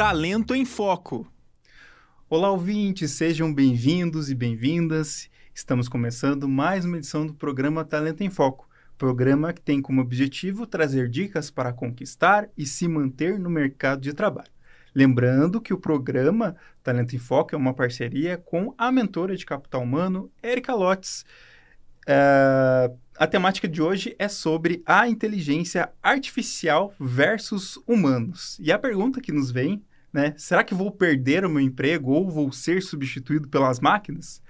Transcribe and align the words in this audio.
Talento 0.00 0.54
em 0.54 0.64
Foco. 0.64 1.30
Olá, 2.26 2.50
ouvintes, 2.50 3.10
sejam 3.10 3.52
bem-vindos 3.52 4.30
e 4.30 4.34
bem-vindas. 4.34 5.28
Estamos 5.54 5.90
começando 5.90 6.48
mais 6.48 6.86
uma 6.86 6.96
edição 6.96 7.26
do 7.26 7.34
programa 7.34 7.84
Talento 7.84 8.22
em 8.22 8.30
Foco, 8.30 8.66
programa 8.96 9.52
que 9.52 9.60
tem 9.60 9.82
como 9.82 10.00
objetivo 10.00 10.66
trazer 10.66 11.06
dicas 11.10 11.50
para 11.50 11.70
conquistar 11.70 12.48
e 12.56 12.64
se 12.64 12.88
manter 12.88 13.38
no 13.38 13.50
mercado 13.50 14.00
de 14.00 14.14
trabalho. 14.14 14.48
Lembrando 14.94 15.60
que 15.60 15.74
o 15.74 15.78
programa 15.78 16.56
Talento 16.82 17.14
em 17.14 17.18
Foco 17.18 17.54
é 17.54 17.58
uma 17.58 17.74
parceria 17.74 18.38
com 18.38 18.74
a 18.78 18.90
mentora 18.90 19.36
de 19.36 19.44
capital 19.44 19.82
humano, 19.82 20.32
Erika 20.42 20.74
Lotes. 20.74 21.26
Uh, 22.08 22.96
a 23.18 23.26
temática 23.26 23.68
de 23.68 23.82
hoje 23.82 24.16
é 24.18 24.28
sobre 24.28 24.82
a 24.86 25.06
inteligência 25.06 25.92
artificial 26.02 26.94
versus 26.98 27.78
humanos. 27.86 28.58
E 28.58 28.72
a 28.72 28.78
pergunta 28.78 29.20
que 29.20 29.30
nos 29.30 29.50
vem, 29.50 29.84
né? 30.12 30.34
Será 30.36 30.64
que 30.64 30.74
vou 30.74 30.90
perder 30.90 31.44
o 31.44 31.50
meu 31.50 31.60
emprego 31.60 32.12
ou 32.12 32.30
vou 32.30 32.52
ser 32.52 32.82
substituído 32.82 33.48
pelas 33.48 33.80
máquinas? 33.80 34.42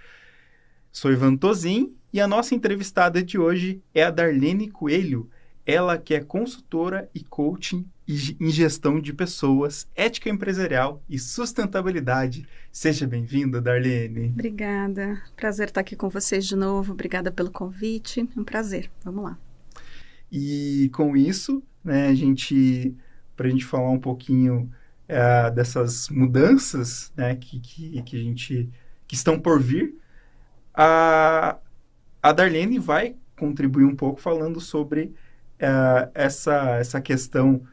Sou 0.92 1.12
Ivan 1.12 1.36
Tozin 1.36 1.94
e 2.12 2.20
a 2.20 2.26
nossa 2.26 2.54
entrevistada 2.54 3.22
de 3.22 3.38
hoje 3.38 3.82
é 3.94 4.02
a 4.02 4.10
Darlene 4.10 4.68
Coelho, 4.68 5.30
ela 5.64 5.96
que 5.96 6.14
é 6.14 6.20
consultora 6.20 7.08
e 7.14 7.22
coaching 7.22 7.86
em 8.40 8.50
gestão 8.50 9.00
de 9.00 9.12
pessoas, 9.12 9.88
ética 9.94 10.28
empresarial 10.28 11.00
e 11.08 11.16
sustentabilidade. 11.16 12.44
Seja 12.72 13.06
bem-vinda, 13.06 13.60
Darlene. 13.60 14.30
Obrigada. 14.30 15.22
Prazer 15.36 15.68
estar 15.68 15.82
aqui 15.82 15.94
com 15.94 16.08
vocês 16.08 16.44
de 16.44 16.56
novo. 16.56 16.92
Obrigada 16.92 17.30
pelo 17.30 17.52
convite. 17.52 18.28
É 18.36 18.40
um 18.40 18.42
prazer. 18.42 18.90
Vamos 19.04 19.22
lá. 19.22 19.38
E 20.32 20.90
com 20.92 21.16
isso, 21.16 21.62
né, 21.84 22.08
a 22.08 22.14
gente, 22.14 22.92
para 23.36 23.46
a 23.46 23.50
gente 23.50 23.64
falar 23.64 23.90
um 23.90 24.00
pouquinho 24.00 24.68
é, 25.10 25.50
dessas 25.50 26.08
mudanças, 26.08 27.12
né, 27.16 27.34
que, 27.34 27.58
que, 27.58 28.00
que 28.02 28.16
a 28.16 28.20
gente 28.20 28.70
que 29.08 29.16
estão 29.16 29.40
por 29.40 29.60
vir, 29.60 29.96
a, 30.72 31.58
a 32.22 32.32
Darlene 32.32 32.78
vai 32.78 33.16
contribuir 33.36 33.84
um 33.84 33.96
pouco 33.96 34.20
falando 34.20 34.60
sobre 34.60 35.12
uh, 35.60 36.08
essa, 36.14 36.76
essa 36.76 37.00
questão 37.00 37.66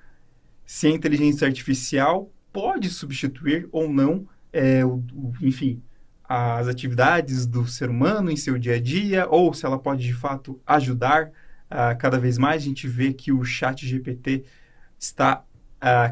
se 0.66 0.88
a 0.88 0.90
inteligência 0.90 1.48
artificial 1.48 2.32
pode 2.52 2.90
substituir 2.90 3.70
ou 3.72 3.88
não, 3.88 4.28
é, 4.52 4.84
o, 4.84 4.96
o, 5.14 5.34
enfim, 5.40 5.80
as 6.28 6.68
atividades 6.68 7.46
do 7.46 7.68
ser 7.68 7.92
humano 7.92 8.32
em 8.32 8.36
seu 8.36 8.58
dia 8.58 8.78
a 8.78 8.82
dia, 8.82 9.28
ou 9.30 9.54
se 9.54 9.64
ela 9.64 9.78
pode 9.78 10.04
de 10.04 10.14
fato 10.14 10.60
ajudar. 10.66 11.28
Uh, 11.70 11.96
cada 12.00 12.18
vez 12.18 12.40
mais 12.40 12.64
a 12.64 12.66
gente 12.66 12.88
vê 12.88 13.14
que 13.14 13.32
o 13.32 13.44
chat 13.44 13.86
GPT 13.86 14.44
está 14.98 15.44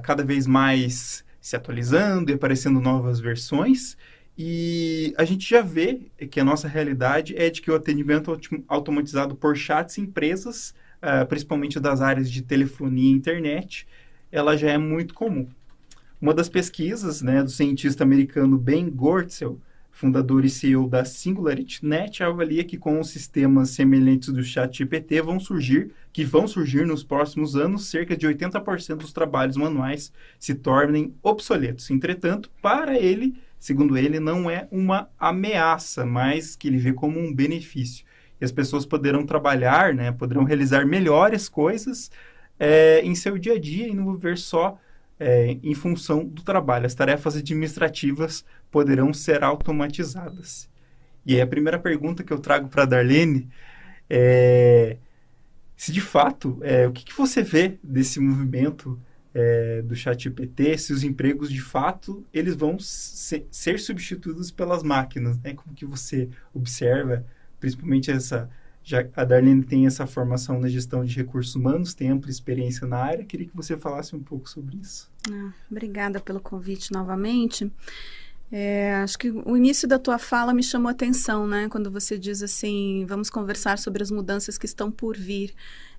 cada 0.04 0.24
vez 0.24 0.48
mais 0.48 1.24
se 1.40 1.56
atualizando 1.56 2.32
e 2.32 2.34
aparecendo 2.34 2.80
novas 2.80 3.20
versões. 3.20 3.98
E 4.38 5.14
a 5.18 5.24
gente 5.24 5.50
já 5.50 5.62
vê 5.62 6.02
que 6.30 6.40
a 6.40 6.44
nossa 6.44 6.68
realidade 6.68 7.36
é 7.38 7.50
de 7.50 7.62
que 7.62 7.72
o 7.72 7.76
atendimento 7.76 8.38
automatizado 8.68 9.36
por 9.36 9.56
chats 9.56 9.98
empresas 9.98 10.74
uh, 11.06 11.26
principalmente 11.26 11.80
das 11.80 12.02
áreas 12.02 12.30
de 12.30 12.42
telefonia 12.42 13.12
e 13.12 13.14
internet, 13.14 13.88
ela 14.32 14.58
já 14.58 14.72
é 14.72 14.78
muito 14.78 15.14
comum. 15.14 15.48
Uma 16.20 16.34
das 16.34 16.50
pesquisas 16.50 17.22
né, 17.22 17.44
do 17.44 17.50
cientista 17.50 18.04
americano 18.04 18.58
Ben 18.58 18.90
Goertzel, 18.90 19.60
fundador 19.96 20.44
e 20.44 20.50
CEO 20.50 20.90
da 20.90 21.06
SingularityNet, 21.06 22.22
avalia 22.22 22.66
que 22.66 22.78
com 22.78 23.00
os 23.00 23.10
sistemas 23.10 23.70
semelhantes 23.70 24.28
do 24.28 24.44
ChatGPT 24.44 25.22
vão 25.22 25.40
surgir, 25.40 25.92
que 26.12 26.26
vão 26.26 26.46
surgir 26.50 26.86
nos 26.86 27.02
próximos 27.02 27.56
anos, 27.56 27.86
cerca 27.86 28.16
de 28.16 28.28
80% 28.28 28.98
dos 28.98 29.14
trabalhos 29.14 29.56
manuais 29.56 30.12
se 30.38 30.54
tornem 30.54 31.16
obsoletos. 31.24 31.90
Entretanto, 31.90 32.52
para 32.62 33.00
ele, 33.00 33.36
segundo 33.58 33.98
ele, 33.98 34.20
não 34.20 34.50
é 34.50 34.68
uma 34.70 35.08
ameaça, 35.18 36.06
mas 36.06 36.58
que 36.58 36.68
ele 36.68 36.78
vê 36.78 36.92
como 36.92 37.18
um 37.18 37.34
benefício 37.34 38.06
e 38.40 38.44
as 38.44 38.52
pessoas 38.52 38.86
poderão 38.86 39.26
trabalhar, 39.26 39.94
né, 39.94 40.12
poderão 40.12 40.44
realizar 40.44 40.86
melhores 40.86 41.48
coisas 41.48 42.12
é, 42.60 43.00
em 43.02 43.16
seu 43.16 43.38
dia 43.38 43.54
a 43.54 43.60
dia 43.60 43.88
e 43.88 43.94
não 43.94 44.14
viver 44.14 44.38
só 44.38 44.78
é, 45.20 45.58
em 45.64 45.74
função 45.74 46.26
do 46.26 46.42
trabalho. 46.44 46.86
As 46.86 46.96
tarefas 46.96 47.36
administrativas 47.36 48.46
poderão 48.72 49.14
ser 49.14 49.44
automatizadas. 49.44 50.70
E 51.26 51.36
aí 51.36 51.42
a 51.42 51.48
primeira 51.48 51.80
pergunta 51.80 52.24
que 52.24 52.32
eu 52.32 52.40
trago 52.40 52.68
para 52.68 52.84
a 52.84 52.86
Darlene 52.86 53.50
é 54.10 54.98
se 55.78 55.92
de 55.92 56.02
fato, 56.02 56.60
é, 56.62 56.88
o 56.88 56.92
que, 56.92 57.04
que, 57.04 57.14
você 57.14 57.42
vê 57.42 57.78
desse 57.84 58.20
movimento 58.20 59.00
é, 59.34 59.82
do 59.82 59.96
ChatGPT, 59.96 60.78
se 60.78 60.94
os 60.94 61.04
empregos 61.04 61.52
de 61.52 61.60
fato 61.60 62.26
eles 62.34 62.56
vão 62.56 62.80
se, 62.80 63.46
ser 63.52 63.80
substituídos 63.80 64.52
pelas 64.52 64.84
máquinas, 64.84 65.38
né? 65.40 65.54
Como 65.54 65.76
que 65.76 65.86
você 65.86 66.30
observa 66.54 67.26
principalmente 67.60 68.10
essa 68.10 68.50
já 68.86 69.04
a 69.16 69.26
Darlene 69.26 69.64
tem 69.64 69.88
essa 69.88 70.06
formação 70.06 70.60
na 70.60 70.70
gestão 70.70 71.04
de 71.04 71.16
recursos 71.16 71.56
humanos, 71.56 71.96
tem 71.96 72.12
ampla 72.12 72.30
experiência 72.30 72.86
na 72.86 72.98
área. 72.98 73.26
Queria 73.26 73.48
que 73.48 73.56
você 73.56 73.76
falasse 73.76 74.16
um 74.16 74.22
pouco 74.22 74.48
sobre 74.48 74.78
isso. 74.78 75.12
Ah, 75.28 75.52
obrigada 75.72 76.20
pelo 76.20 76.40
convite 76.40 76.94
novamente. 76.94 77.72
É, 78.52 78.94
acho 78.98 79.18
que 79.18 79.32
o 79.32 79.58
início 79.58 79.88
da 79.88 79.98
tua 79.98 80.20
fala 80.20 80.54
me 80.54 80.62
chamou 80.62 80.90
a 80.90 80.92
atenção, 80.92 81.48
né? 81.48 81.68
Quando 81.68 81.90
você 81.90 82.16
diz 82.16 82.44
assim, 82.44 83.08
vamos 83.08 83.28
conversar 83.28 83.80
sobre 83.80 84.04
as 84.04 84.12
mudanças 84.12 84.56
que 84.56 84.68
estão 84.68 84.92
por 84.92 85.18
vir. 85.18 85.56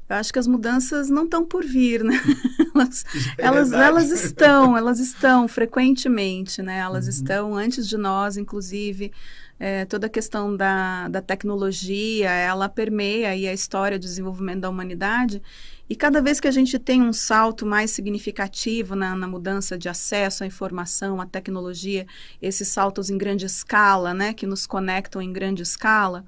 Eu 0.08 0.14
acho 0.14 0.32
que 0.32 0.38
as 0.38 0.46
mudanças 0.46 1.10
não 1.10 1.24
estão 1.24 1.44
por 1.44 1.64
vir, 1.64 2.04
né? 2.04 2.14
elas, 2.72 3.04
é 3.36 3.42
elas, 3.42 3.72
elas, 3.72 4.10
estão, 4.12 4.76
elas 4.76 5.00
estão 5.00 5.48
frequentemente, 5.48 6.62
né? 6.62 6.78
Elas 6.78 7.06
uhum. 7.06 7.10
estão 7.10 7.54
antes 7.56 7.88
de 7.88 7.96
nós, 7.96 8.36
inclusive 8.36 9.12
é, 9.58 9.84
toda 9.84 10.06
a 10.06 10.10
questão 10.10 10.54
da, 10.54 11.08
da 11.08 11.22
tecnologia, 11.22 12.30
ela 12.30 12.68
permeia 12.68 13.30
aí 13.30 13.48
a 13.48 13.52
história 13.52 13.98
de 13.98 14.06
desenvolvimento 14.06 14.60
da 14.60 14.70
humanidade. 14.70 15.42
E 15.88 15.94
cada 15.94 16.20
vez 16.20 16.40
que 16.40 16.48
a 16.48 16.50
gente 16.50 16.78
tem 16.78 17.00
um 17.00 17.12
salto 17.12 17.64
mais 17.64 17.90
significativo 17.90 18.94
na, 18.94 19.14
na, 19.14 19.26
mudança 19.26 19.78
de 19.78 19.88
acesso 19.88 20.44
à 20.44 20.46
informação, 20.46 21.20
à 21.20 21.26
tecnologia, 21.26 22.06
esses 22.42 22.68
saltos 22.68 23.08
em 23.08 23.16
grande 23.16 23.46
escala, 23.46 24.12
né, 24.12 24.34
que 24.34 24.46
nos 24.46 24.66
conectam 24.66 25.22
em 25.22 25.32
grande 25.32 25.62
escala, 25.62 26.24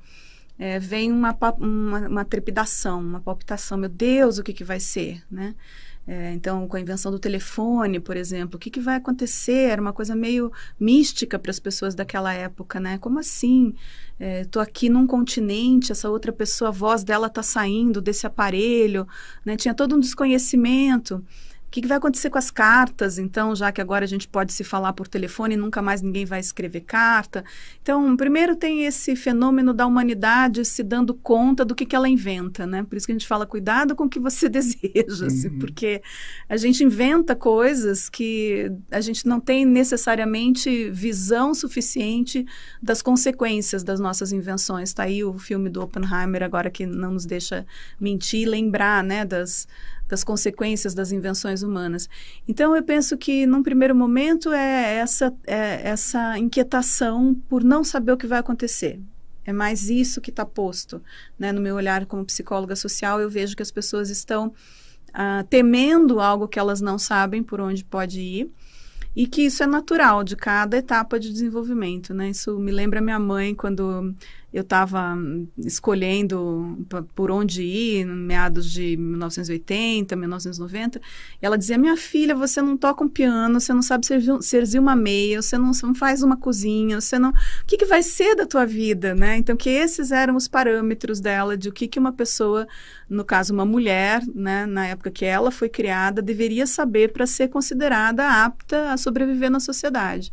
é, 0.58 0.78
vem 0.78 1.12
uma, 1.12 1.36
uma, 1.58 2.08
uma, 2.08 2.24
trepidação, 2.24 3.00
uma 3.00 3.20
palpitação. 3.20 3.76
Meu 3.76 3.88
Deus, 3.88 4.38
o 4.38 4.42
que, 4.42 4.52
que 4.52 4.64
vai 4.64 4.80
ser, 4.80 5.22
né? 5.30 5.54
É, 6.10 6.32
então, 6.32 6.66
com 6.66 6.74
a 6.74 6.80
invenção 6.80 7.12
do 7.12 7.18
telefone, 7.18 8.00
por 8.00 8.16
exemplo, 8.16 8.56
o 8.56 8.58
que, 8.58 8.70
que 8.70 8.80
vai 8.80 8.96
acontecer? 8.96 9.68
Era 9.68 9.82
uma 9.82 9.92
coisa 9.92 10.16
meio 10.16 10.50
mística 10.80 11.38
para 11.38 11.50
as 11.50 11.60
pessoas 11.60 11.94
daquela 11.94 12.32
época, 12.32 12.80
né? 12.80 12.96
Como 12.96 13.18
assim? 13.18 13.74
Estou 14.18 14.62
é, 14.62 14.64
aqui 14.64 14.88
num 14.88 15.06
continente, 15.06 15.92
essa 15.92 16.08
outra 16.08 16.32
pessoa, 16.32 16.68
a 16.68 16.72
voz 16.72 17.04
dela 17.04 17.26
está 17.26 17.42
saindo 17.42 18.00
desse 18.00 18.26
aparelho, 18.26 19.06
né? 19.44 19.54
Tinha 19.54 19.74
todo 19.74 19.96
um 19.96 20.00
desconhecimento. 20.00 21.22
O 21.68 21.70
que, 21.70 21.82
que, 21.82 21.86
vai 21.86 21.98
acontecer 21.98 22.30
com 22.30 22.38
as 22.38 22.50
cartas, 22.50 23.18
então, 23.18 23.54
já 23.54 23.70
que 23.70 23.78
agora 23.78 24.02
a 24.02 24.08
gente 24.08 24.26
pode 24.26 24.54
se 24.54 24.64
falar 24.64 24.94
por 24.94 25.06
telefone 25.06 25.52
e 25.52 25.56
nunca 25.58 25.82
mais 25.82 26.00
ninguém 26.00 26.24
vai 26.24 26.40
escrever 26.40 26.80
carta? 26.80 27.44
Então, 27.82 28.16
primeiro 28.16 28.56
tem 28.56 28.86
esse 28.86 29.14
fenômeno 29.14 29.74
da 29.74 29.86
humanidade 29.86 30.64
se 30.64 30.82
dando 30.82 31.12
conta 31.12 31.66
do 31.66 31.74
que, 31.74 31.84
que 31.84 31.94
ela 31.94 32.08
inventa, 32.08 32.66
né? 32.66 32.82
Por 32.82 32.96
isso 32.96 33.04
que 33.04 33.12
a 33.12 33.14
gente 33.14 33.26
fala, 33.26 33.44
cuidado 33.44 33.94
com 33.94 34.04
o 34.04 34.08
que 34.08 34.18
você 34.18 34.48
deseja, 34.50 35.26
assim, 35.26 35.48
uhum. 35.48 35.58
porque 35.58 36.00
a 36.48 36.56
gente 36.56 36.82
inventa 36.82 37.36
coisas 37.36 38.08
que 38.08 38.72
a 38.90 39.02
gente 39.02 39.26
não 39.26 39.38
tem 39.38 39.66
necessariamente 39.66 40.90
visão 40.90 41.52
suficiente 41.52 42.46
das 42.82 43.02
consequências 43.02 43.84
das 43.84 44.00
nossas 44.00 44.32
invenções. 44.32 44.88
Está 44.88 45.02
aí 45.02 45.22
o 45.22 45.36
filme 45.38 45.68
do 45.68 45.82
Oppenheimer 45.82 46.42
agora 46.42 46.70
que 46.70 46.86
não 46.86 47.12
nos 47.12 47.26
deixa 47.26 47.66
mentir, 48.00 48.48
lembrar, 48.48 49.04
né, 49.04 49.26
das 49.26 49.68
das 50.08 50.24
consequências 50.24 50.94
das 50.94 51.12
invenções 51.12 51.62
humanas. 51.62 52.08
Então, 52.46 52.74
eu 52.74 52.82
penso 52.82 53.16
que, 53.16 53.46
num 53.46 53.62
primeiro 53.62 53.94
momento, 53.94 54.52
é 54.52 54.94
essa, 54.96 55.34
é 55.46 55.88
essa 55.88 56.38
inquietação 56.38 57.34
por 57.48 57.62
não 57.62 57.84
saber 57.84 58.12
o 58.12 58.16
que 58.16 58.26
vai 58.26 58.38
acontecer. 58.38 59.00
É 59.44 59.52
mais 59.52 59.88
isso 59.88 60.20
que 60.20 60.30
está 60.30 60.44
posto. 60.44 61.00
Né? 61.38 61.52
No 61.52 61.60
meu 61.60 61.76
olhar 61.76 62.04
como 62.06 62.24
psicóloga 62.24 62.74
social, 62.74 63.20
eu 63.20 63.30
vejo 63.30 63.56
que 63.56 63.62
as 63.62 63.70
pessoas 63.70 64.10
estão 64.10 64.52
ah, 65.12 65.44
temendo 65.48 66.20
algo 66.20 66.48
que 66.48 66.58
elas 66.58 66.80
não 66.80 66.98
sabem 66.98 67.42
por 67.42 67.60
onde 67.60 67.84
pode 67.84 68.20
ir 68.20 68.50
e 69.14 69.26
que 69.26 69.42
isso 69.42 69.62
é 69.62 69.66
natural 69.66 70.22
de 70.22 70.36
cada 70.36 70.76
etapa 70.76 71.18
de 71.18 71.32
desenvolvimento, 71.32 72.14
né? 72.14 72.30
Isso 72.30 72.58
me 72.58 72.70
lembra 72.70 73.00
minha 73.00 73.18
mãe 73.18 73.54
quando 73.54 74.14
eu 74.52 74.62
estava 74.62 75.14
escolhendo 75.58 76.78
por 77.14 77.30
onde 77.30 77.62
ir, 77.62 78.06
meados 78.06 78.70
de 78.70 78.96
1980, 78.96 80.16
1990, 80.16 80.98
e 80.98 81.44
ela 81.44 81.58
dizia: 81.58 81.76
Minha 81.76 81.96
filha, 81.98 82.34
você 82.34 82.62
não 82.62 82.76
toca 82.76 83.04
um 83.04 83.08
piano, 83.08 83.60
você 83.60 83.74
não 83.74 83.82
sabe 83.82 84.06
servir 84.40 84.78
uma 84.78 84.96
meia, 84.96 85.42
você 85.42 85.58
não, 85.58 85.74
você 85.74 85.84
não 85.84 85.94
faz 85.94 86.22
uma 86.22 86.36
cozinha, 86.36 86.98
você 86.98 87.18
não. 87.18 87.30
O 87.30 87.34
que, 87.66 87.76
que 87.76 87.84
vai 87.84 88.02
ser 88.02 88.34
da 88.36 88.46
tua 88.46 88.64
vida, 88.64 89.14
né? 89.14 89.36
Então, 89.36 89.54
que 89.54 89.68
esses 89.68 90.10
eram 90.12 90.34
os 90.34 90.48
parâmetros 90.48 91.20
dela 91.20 91.56
de 91.56 91.68
o 91.68 91.72
que, 91.72 91.86
que 91.86 91.98
uma 91.98 92.12
pessoa, 92.12 92.66
no 93.08 93.24
caso, 93.24 93.52
uma 93.52 93.66
mulher, 93.66 94.22
né, 94.34 94.64
na 94.64 94.86
época 94.86 95.10
que 95.10 95.26
ela 95.26 95.50
foi 95.50 95.68
criada, 95.68 96.22
deveria 96.22 96.66
saber 96.66 97.12
para 97.12 97.26
ser 97.26 97.48
considerada 97.48 98.44
apta 98.44 98.92
a 98.92 98.96
sobreviver 98.98 99.50
na 99.50 99.60
sociedade. 99.60 100.30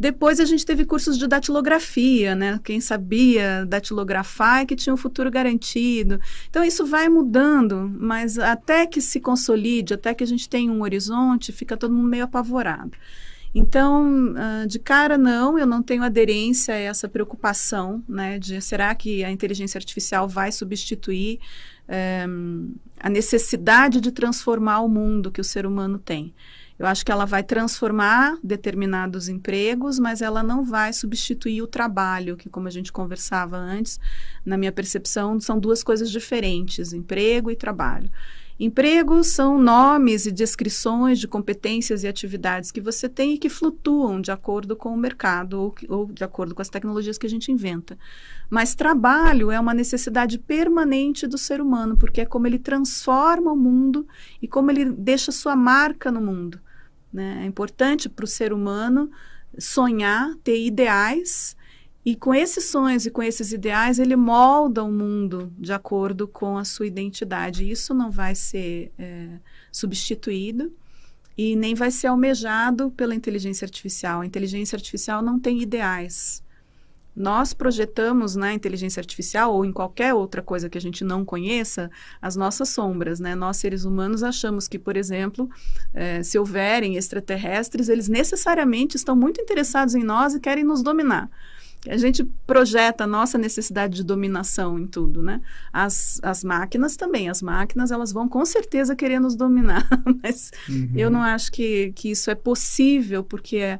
Depois 0.00 0.38
a 0.38 0.44
gente 0.44 0.64
teve 0.64 0.84
cursos 0.84 1.18
de 1.18 1.26
datilografia, 1.26 2.32
né? 2.32 2.60
Quem 2.62 2.80
sabia 2.80 3.66
datilografar 3.66 4.60
é 4.60 4.66
que 4.66 4.76
tinha 4.76 4.94
um 4.94 4.96
futuro 4.96 5.28
garantido. 5.28 6.20
Então 6.48 6.62
isso 6.62 6.86
vai 6.86 7.08
mudando, 7.08 7.92
mas 7.98 8.38
até 8.38 8.86
que 8.86 9.00
se 9.00 9.18
consolide, 9.18 9.94
até 9.94 10.14
que 10.14 10.22
a 10.22 10.26
gente 10.26 10.48
tenha 10.48 10.70
um 10.70 10.82
horizonte, 10.82 11.50
fica 11.50 11.76
todo 11.76 11.92
mundo 11.92 12.06
meio 12.06 12.22
apavorado. 12.22 12.92
Então, 13.52 14.34
de 14.68 14.78
cara 14.78 15.18
não, 15.18 15.58
eu 15.58 15.66
não 15.66 15.82
tenho 15.82 16.04
aderência 16.04 16.74
a 16.74 16.78
essa 16.78 17.08
preocupação, 17.08 18.04
né? 18.08 18.38
De 18.38 18.60
será 18.60 18.94
que 18.94 19.24
a 19.24 19.32
inteligência 19.32 19.78
artificial 19.78 20.28
vai 20.28 20.52
substituir 20.52 21.40
é, 21.88 22.26
a 23.00 23.08
necessidade 23.08 24.00
de 24.00 24.12
transformar 24.12 24.80
o 24.80 24.88
mundo 24.88 25.32
que 25.32 25.40
o 25.40 25.44
ser 25.44 25.66
humano 25.66 25.98
tem? 25.98 26.34
Eu 26.78 26.86
acho 26.86 27.04
que 27.04 27.10
ela 27.10 27.24
vai 27.24 27.42
transformar 27.42 28.38
determinados 28.42 29.28
empregos, 29.28 29.98
mas 29.98 30.22
ela 30.22 30.44
não 30.44 30.62
vai 30.62 30.92
substituir 30.92 31.60
o 31.60 31.66
trabalho, 31.66 32.36
que, 32.36 32.48
como 32.48 32.68
a 32.68 32.70
gente 32.70 32.92
conversava 32.92 33.56
antes, 33.56 33.98
na 34.46 34.56
minha 34.56 34.70
percepção, 34.70 35.40
são 35.40 35.58
duas 35.58 35.82
coisas 35.82 36.08
diferentes: 36.08 36.92
emprego 36.92 37.50
e 37.50 37.56
trabalho. 37.56 38.08
Empregos 38.60 39.28
são 39.28 39.56
nomes 39.56 40.26
e 40.26 40.32
descrições 40.32 41.20
de 41.20 41.28
competências 41.28 42.02
e 42.02 42.08
atividades 42.08 42.72
que 42.72 42.80
você 42.80 43.08
tem 43.08 43.34
e 43.34 43.38
que 43.38 43.48
flutuam 43.48 44.20
de 44.20 44.32
acordo 44.32 44.74
com 44.74 44.92
o 44.92 44.96
mercado 44.96 45.60
ou, 45.60 45.74
ou, 45.88 46.06
de 46.06 46.24
acordo 46.24 46.56
com 46.56 46.62
as 46.62 46.68
tecnologias 46.68 47.16
que 47.16 47.26
a 47.26 47.30
gente 47.30 47.52
inventa. 47.52 47.96
Mas 48.50 48.74
trabalho 48.74 49.52
é 49.52 49.60
uma 49.60 49.72
necessidade 49.72 50.38
permanente 50.38 51.24
do 51.28 51.38
ser 51.38 51.60
humano, 51.60 51.96
porque 51.96 52.22
é 52.22 52.26
como 52.26 52.48
ele 52.48 52.58
transforma 52.58 53.52
o 53.52 53.56
mundo 53.56 54.04
e 54.42 54.48
como 54.48 54.72
ele 54.72 54.86
deixa 54.86 55.30
sua 55.30 55.54
marca 55.54 56.10
no 56.10 56.20
mundo. 56.20 56.60
Né? 57.12 57.42
É 57.42 57.46
importante 57.46 58.08
para 58.08 58.24
o 58.24 58.28
ser 58.28 58.52
humano 58.52 59.08
sonhar, 59.56 60.34
ter 60.42 60.64
ideais, 60.64 61.56
e 62.08 62.16
com 62.16 62.34
esses 62.34 62.64
sonhos 62.64 63.04
e 63.04 63.10
com 63.10 63.22
esses 63.22 63.52
ideais, 63.52 63.98
ele 63.98 64.16
molda 64.16 64.82
o 64.82 64.90
mundo 64.90 65.52
de 65.58 65.74
acordo 65.74 66.26
com 66.26 66.56
a 66.56 66.64
sua 66.64 66.86
identidade. 66.86 67.70
Isso 67.70 67.92
não 67.92 68.10
vai 68.10 68.34
ser 68.34 68.90
é, 68.98 69.38
substituído 69.70 70.72
e 71.36 71.54
nem 71.54 71.74
vai 71.74 71.90
ser 71.90 72.06
almejado 72.06 72.90
pela 72.92 73.14
inteligência 73.14 73.66
artificial. 73.66 74.22
A 74.22 74.26
inteligência 74.26 74.74
artificial 74.74 75.20
não 75.20 75.38
tem 75.38 75.60
ideais 75.60 76.42
nós 77.18 77.52
projetamos 77.52 78.36
na 78.36 78.54
inteligência 78.54 79.00
artificial 79.00 79.52
ou 79.52 79.64
em 79.64 79.72
qualquer 79.72 80.14
outra 80.14 80.40
coisa 80.40 80.70
que 80.70 80.78
a 80.78 80.80
gente 80.80 81.02
não 81.02 81.24
conheça 81.24 81.90
as 82.22 82.36
nossas 82.36 82.68
sombras, 82.68 83.18
né? 83.18 83.34
Nós 83.34 83.56
seres 83.56 83.84
humanos 83.84 84.22
achamos 84.22 84.68
que, 84.68 84.78
por 84.78 84.96
exemplo, 84.96 85.50
é, 85.92 86.22
se 86.22 86.38
houverem 86.38 86.94
extraterrestres, 86.94 87.88
eles 87.88 88.08
necessariamente 88.08 88.96
estão 88.96 89.16
muito 89.16 89.40
interessados 89.40 89.96
em 89.96 90.04
nós 90.04 90.32
e 90.34 90.38
querem 90.38 90.62
nos 90.62 90.80
dominar. 90.80 91.28
A 91.88 91.96
gente 91.96 92.24
projeta 92.46 93.04
a 93.04 93.06
nossa 93.06 93.38
necessidade 93.38 93.96
de 93.96 94.04
dominação 94.04 94.78
em 94.78 94.86
tudo, 94.86 95.22
né? 95.22 95.40
As, 95.72 96.20
as 96.22 96.44
máquinas 96.44 96.96
também. 96.96 97.28
As 97.28 97.42
máquinas, 97.42 97.90
elas 97.90 98.12
vão 98.12 98.28
com 98.28 98.44
certeza 98.44 98.94
querer 98.94 99.20
nos 99.20 99.34
dominar, 99.34 99.88
mas 100.22 100.50
uhum. 100.68 100.92
eu 100.96 101.10
não 101.10 101.22
acho 101.22 101.50
que, 101.50 101.92
que 101.94 102.10
isso 102.10 102.30
é 102.30 102.34
possível, 102.34 103.24
porque... 103.24 103.56
É, 103.56 103.78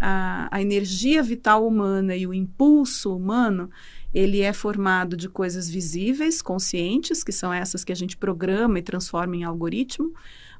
a, 0.00 0.48
a 0.50 0.60
energia 0.60 1.22
vital 1.22 1.66
humana 1.66 2.16
e 2.16 2.26
o 2.26 2.34
impulso 2.34 3.16
humano, 3.16 3.70
ele 4.12 4.40
é 4.40 4.52
formado 4.52 5.16
de 5.16 5.28
coisas 5.28 5.68
visíveis, 5.68 6.42
conscientes, 6.42 7.24
que 7.24 7.32
são 7.32 7.52
essas 7.52 7.84
que 7.84 7.92
a 7.92 7.96
gente 7.96 8.16
programa 8.16 8.78
e 8.78 8.82
transforma 8.82 9.36
em 9.36 9.44
algoritmo, 9.44 10.12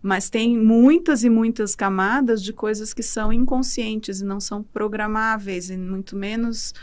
mas 0.04 0.28
tem 0.28 0.54
muitas 0.54 1.24
e 1.24 1.30
muitas 1.30 1.74
camadas 1.74 2.42
de 2.42 2.52
coisas 2.52 2.92
que 2.92 3.02
são 3.02 3.32
inconscientes 3.32 4.20
e 4.20 4.24
não 4.24 4.38
são 4.38 4.62
programáveis, 4.62 5.70
e 5.70 5.78
muito 5.78 6.14
menos 6.14 6.74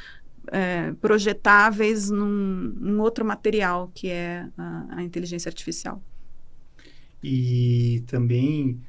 é, 0.47 0.91
projetáveis 0.93 2.09
num, 2.09 2.73
num, 2.79 2.99
outro 2.99 3.23
material, 3.23 3.91
que 3.93 4.09
é 4.09 4.47
a, 4.57 4.95
a 4.95 5.03
inteligência 5.03 5.49
artificial. 5.49 6.01
E 7.23 8.03
também 8.07 8.81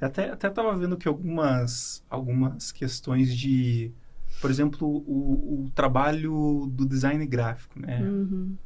até 0.00 0.30
até 0.30 0.48
estava 0.48 0.74
vendo 0.74 0.96
que 0.96 1.06
algumas 1.06 2.02
algumas 2.08 2.72
questões 2.72 3.36
de, 3.36 3.92
por 4.40 4.50
exemplo, 4.50 4.88
o, 4.88 5.66
o 5.66 5.70
trabalho 5.74 6.70
do 6.72 6.86
design 6.86 7.26
gráfico, 7.26 7.78
né? 7.78 8.00
Uhum. 8.00 8.56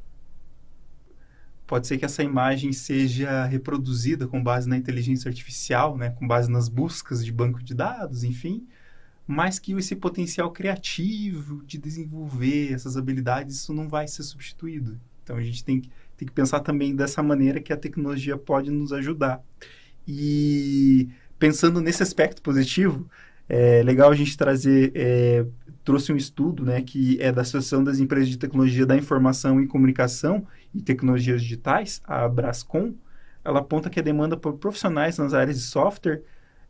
Pode 1.67 1.87
ser 1.87 1.99
que 1.99 2.05
essa 2.05 2.23
imagem 2.23 2.73
seja 2.73 3.45
reproduzida 3.45 4.29
com 4.29 4.43
base 4.43 4.69
na 4.69 4.77
inteligência 4.77 5.29
artificial, 5.29 5.97
né? 5.97 6.11
Com 6.11 6.27
base 6.27 6.51
nas 6.51 6.69
buscas 6.69 7.25
de 7.25 7.33
banco 7.33 7.63
de 7.63 7.75
dados, 7.75 8.23
enfim, 8.23 8.67
mas 9.27 9.59
que 9.59 9.73
esse 9.73 9.97
potencial 9.97 10.53
criativo 10.53 11.65
de 11.65 11.77
desenvolver 11.77 12.73
essas 12.73 12.97
habilidades, 12.97 13.57
isso 13.57 13.75
não 13.75 13.89
vai 13.89 14.07
ser 14.07 14.23
substituído. 14.23 15.01
Então 15.25 15.37
a 15.37 15.43
gente 15.43 15.65
tem 15.65 15.81
que, 15.81 15.91
tem 16.17 16.29
que 16.29 16.33
pensar 16.33 16.61
também 16.61 16.95
dessa 16.95 17.21
maneira 17.23 17.61
que 17.61 17.73
a 17.73 17.77
tecnologia 17.77 18.37
pode 18.37 18.71
nos 18.71 18.93
ajudar. 18.93 19.43
E 20.07 21.09
pensando 21.37 21.81
nesse 21.81 22.03
aspecto 22.03 22.41
positivo, 22.41 23.11
é 23.49 23.83
legal 23.83 24.11
a 24.11 24.15
gente 24.15 24.37
trazer, 24.37 24.93
é, 24.95 25.45
trouxe 25.85 26.13
um 26.13 26.17
estudo, 26.17 26.65
né, 26.65 26.81
que 26.83 27.21
é 27.21 27.33
da 27.33 27.43
Associação 27.43 27.83
das 27.83 27.99
Empresas 27.99 28.29
de 28.29 28.39
Tecnologia 28.39 28.87
da 28.87 28.97
Informação 28.97 29.61
e 29.61 29.67
Comunicação 29.67 30.47
e 30.77 30.83
Tecnologias 30.83 31.43
Digitais, 31.43 32.03
a 32.05 32.29
Brascom, 32.29 32.95
ela 33.45 33.61
aponta 33.61 33.89
que 33.89 33.99
a 33.99 34.03
demanda 34.03 34.37
por 34.37 34.55
profissionais 34.55 35.19
nas 35.19 35.33
áreas 35.33 35.57
de 35.57 35.63
software, 35.63 36.23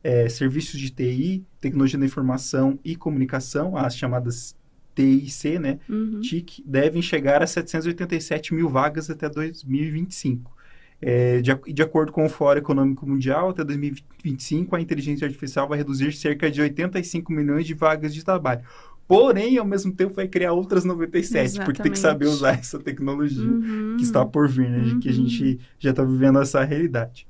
é, 0.04 0.28
serviços 0.28 0.78
de 0.78 0.90
TI, 0.90 1.44
tecnologia 1.60 1.98
da 1.98 2.04
informação 2.04 2.78
e 2.84 2.94
comunicação, 2.94 3.76
as 3.76 3.96
chamadas 3.96 4.54
TIC, 4.94 5.58
né, 5.58 5.78
uhum. 5.88 6.20
TIC, 6.20 6.62
devem 6.64 7.02
chegar 7.02 7.42
a 7.42 7.46
787 7.46 8.54
mil 8.54 8.68
vagas 8.68 9.10
até 9.10 9.28
2025. 9.28 10.54
É, 11.00 11.42
de, 11.42 11.54
de, 11.74 11.82
acordo 11.82 12.10
com 12.10 12.24
o 12.24 12.28
Fórum 12.28 12.58
Econômico 12.58 13.06
Mundial, 13.06 13.50
até 13.50 13.62
2025, 13.62 14.74
a 14.74 14.80
inteligência 14.80 15.26
artificial 15.26 15.68
vai 15.68 15.76
reduzir 15.76 16.12
cerca 16.12 16.50
de 16.50 16.62
85 16.62 17.30
milhões 17.32 17.66
de 17.66 17.74
vagas 17.74 18.14
de 18.14 18.24
trabalho. 18.24 18.62
Porém, 19.08 19.56
ao 19.56 19.64
mesmo 19.64 19.92
tempo, 19.92 20.14
vai 20.14 20.26
criar 20.26 20.52
outras 20.52 20.84
97, 20.84 21.44
Exatamente. 21.44 21.64
porque 21.64 21.82
tem 21.82 21.92
que 21.92 21.98
saber 21.98 22.26
usar 22.26 22.58
essa 22.58 22.78
tecnologia 22.78 23.42
uhum. 23.42 23.96
que 23.96 24.02
está 24.02 24.26
por 24.26 24.48
vir, 24.48 24.68
né? 24.68 24.78
Uhum. 24.78 25.00
Que 25.00 25.08
a 25.08 25.12
gente 25.12 25.60
já 25.78 25.90
está 25.90 26.02
vivendo 26.02 26.40
essa 26.40 26.62
realidade. 26.64 27.26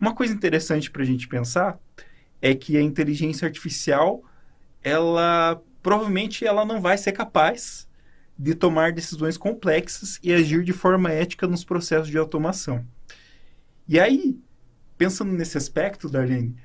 Uma 0.00 0.14
coisa 0.14 0.34
interessante 0.34 0.90
para 0.90 1.02
a 1.02 1.06
gente 1.06 1.28
pensar 1.28 1.78
é 2.42 2.54
que 2.54 2.76
a 2.76 2.82
inteligência 2.82 3.46
artificial, 3.46 4.24
ela 4.82 5.62
provavelmente 5.82 6.44
ela 6.44 6.64
não 6.64 6.80
vai 6.80 6.98
ser 6.98 7.12
capaz 7.12 7.88
de 8.36 8.54
tomar 8.54 8.92
decisões 8.92 9.36
complexas 9.36 10.18
e 10.22 10.32
agir 10.32 10.64
de 10.64 10.72
forma 10.72 11.12
ética 11.12 11.46
nos 11.46 11.62
processos 11.62 12.08
de 12.08 12.18
automação. 12.18 12.84
E 13.86 14.00
aí, 14.00 14.36
pensando 14.98 15.32
nesse 15.32 15.56
aspecto, 15.56 16.08
Darlene, 16.08 16.56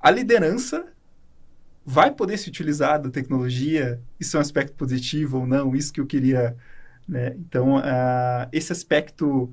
a 0.00 0.10
liderança 0.10 0.86
vai 1.84 2.10
poder 2.10 2.38
se 2.38 2.48
utilizar 2.48 3.00
da 3.00 3.10
tecnologia? 3.10 4.00
Isso 4.18 4.36
é 4.36 4.38
um 4.38 4.40
aspecto 4.40 4.74
positivo 4.74 5.38
ou 5.38 5.46
não? 5.46 5.74
Isso 5.74 5.92
que 5.92 6.00
eu 6.00 6.06
queria. 6.06 6.56
Né? 7.06 7.34
Então, 7.38 7.76
uh, 7.76 8.48
esse 8.52 8.72
aspecto 8.72 9.52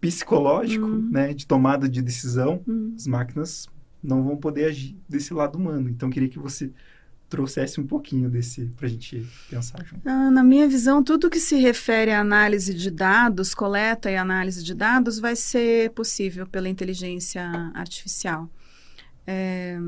psicológico 0.00 0.86
uhum. 0.86 1.10
né, 1.10 1.34
de 1.34 1.46
tomada 1.46 1.88
de 1.88 2.00
decisão, 2.00 2.62
uhum. 2.66 2.94
as 2.96 3.06
máquinas 3.06 3.66
não 4.02 4.22
vão 4.22 4.36
poder 4.36 4.66
agir 4.66 4.96
desse 5.08 5.34
lado 5.34 5.58
humano. 5.58 5.88
Então, 5.88 6.08
eu 6.08 6.12
queria 6.12 6.28
que 6.28 6.38
você 6.38 6.70
trouxesse 7.28 7.80
um 7.80 7.86
pouquinho 7.86 8.30
desse 8.30 8.66
para 8.76 8.86
a 8.86 8.88
gente 8.88 9.26
pensar 9.50 9.84
junto. 9.84 10.08
Ah, 10.08 10.30
na 10.30 10.42
minha 10.42 10.66
visão, 10.66 11.02
tudo 11.02 11.28
que 11.28 11.40
se 11.40 11.56
refere 11.56 12.10
à 12.10 12.20
análise 12.20 12.72
de 12.72 12.90
dados, 12.90 13.54
coleta 13.54 14.10
e 14.10 14.16
análise 14.16 14.64
de 14.64 14.72
dados, 14.72 15.18
vai 15.18 15.36
ser 15.36 15.90
possível 15.90 16.46
pela 16.46 16.68
inteligência 16.68 17.44
artificial. 17.74 18.48
É, 19.26 19.78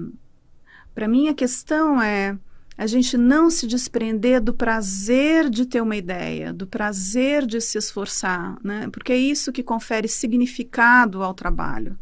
para 0.95 1.09
mim, 1.09 1.29
a 1.29 1.35
questão 1.35 2.01
é 2.01 2.37
a 2.81 2.87
gente 2.87 3.19
não 3.19 3.51
se 3.51 3.67
desprender 3.67 4.41
do 4.41 4.55
prazer 4.55 5.51
de 5.51 5.67
ter 5.67 5.83
uma 5.83 5.97
ideia, 5.97 6.51
do 6.51 6.67
prazer 6.67 7.45
de 7.45 7.61
se 7.61 7.77
esforçar, 7.77 8.57
né? 8.65 8.89
porque 8.91 9.13
é 9.13 9.19
isso 9.19 9.53
que 9.53 9.63
confere 9.63 10.09
significado 10.09 11.23
ao 11.23 11.35
trabalho. 11.35 11.99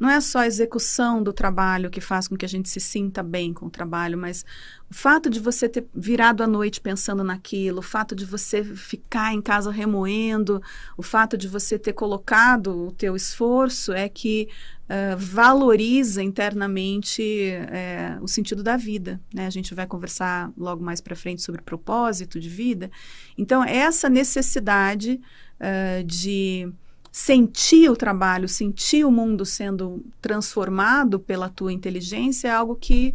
não 0.00 0.08
é 0.08 0.18
só 0.22 0.38
a 0.38 0.46
execução 0.46 1.22
do 1.22 1.30
trabalho 1.30 1.90
que 1.90 2.00
faz 2.00 2.26
com 2.26 2.38
que 2.38 2.44
a 2.46 2.48
gente 2.48 2.70
se 2.70 2.80
sinta 2.80 3.22
bem 3.22 3.52
com 3.52 3.66
o 3.66 3.70
trabalho, 3.70 4.16
mas 4.16 4.46
o 4.90 4.94
fato 4.94 5.28
de 5.28 5.38
você 5.40 5.68
ter 5.68 5.86
virado 5.94 6.42
a 6.42 6.46
noite 6.46 6.80
pensando 6.80 7.22
naquilo, 7.22 7.80
o 7.80 7.82
fato 7.82 8.14
de 8.14 8.24
você 8.24 8.64
ficar 8.64 9.34
em 9.34 9.42
casa 9.42 9.70
remoendo, 9.70 10.62
o 10.96 11.02
fato 11.02 11.36
de 11.36 11.48
você 11.48 11.78
ter 11.78 11.92
colocado 11.92 12.86
o 12.86 12.92
teu 12.92 13.14
esforço 13.14 13.92
é 13.92 14.08
que 14.08 14.48
uh, 14.84 15.16
valoriza 15.16 16.22
internamente 16.22 17.22
uh, 17.22 18.22
o 18.22 18.28
sentido 18.28 18.62
da 18.62 18.76
vida. 18.76 19.20
Né? 19.32 19.46
A 19.46 19.50
gente 19.50 19.74
vai 19.74 19.86
conversar 19.86 20.52
logo 20.56 20.82
mais 20.82 21.00
para 21.00 21.16
frente 21.16 21.42
sobre 21.42 21.62
propósito 21.62 22.38
de 22.38 22.48
vida. 22.48 22.90
Então, 23.36 23.64
essa 23.64 24.08
necessidade 24.08 25.20
uh, 25.60 26.04
de 26.04 26.72
sentir 27.10 27.88
o 27.88 27.96
trabalho, 27.96 28.48
sentir 28.48 29.04
o 29.04 29.10
mundo 29.10 29.44
sendo 29.44 30.04
transformado 30.20 31.20
pela 31.20 31.48
tua 31.48 31.72
inteligência 31.72 32.48
é 32.48 32.50
algo 32.50 32.74
que 32.74 33.14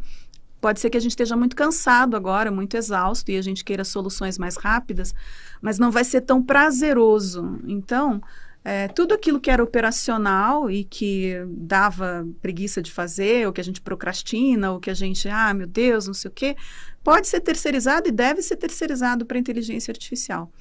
pode 0.62 0.80
ser 0.80 0.90
que 0.90 0.98
a 0.98 1.02
gente 1.02 1.12
esteja 1.12 1.36
muito 1.36 1.56
cansado 1.56 2.16
agora, 2.16 2.52
muito 2.52 2.76
exausto 2.78 3.30
e 3.30 3.38
a 3.38 3.42
gente 3.42 3.64
queira 3.64 3.84
soluções 3.84 4.38
mais 4.38 4.56
rápidas, 4.56 5.14
mas 5.62 5.80
não 5.80 5.92
vai 5.92 6.04
ser 6.06 6.22
tão 6.22 6.42
prazeroso. 6.42 7.60
Então, 7.66 8.22
é, 8.64 8.88
tudo 8.90 9.14
aquilo 9.14 9.40
que 9.40 9.50
era 9.50 9.64
operacional 9.64 10.70
e 10.70 10.84
que 10.84 11.34
dava 11.48 12.28
preguiça 12.42 12.82
de 12.82 12.92
fazer, 12.92 13.48
ou 13.48 13.54
que 13.54 13.62
a 13.62 13.64
gente 13.64 13.82
procrastina, 13.82 14.72
ou 14.72 14.80
que 14.80 14.90
a 14.90 14.94
gente, 14.94 15.30
ah, 15.30 15.54
meu 15.54 15.68
Deus, 15.68 16.08
não 16.08 16.14
sei 16.14 16.30
o 16.30 16.34
quê, 16.34 16.56
pode 17.04 17.28
ser 17.28 17.40
terceirizado 17.40 18.10
e 18.10 18.12
deve 18.12 18.42
ser 18.42 18.58
terceirizado 18.58 19.26
para 19.26 19.38
a 19.38 19.40
inteligência 19.40 19.92
artificial. 19.92 20.52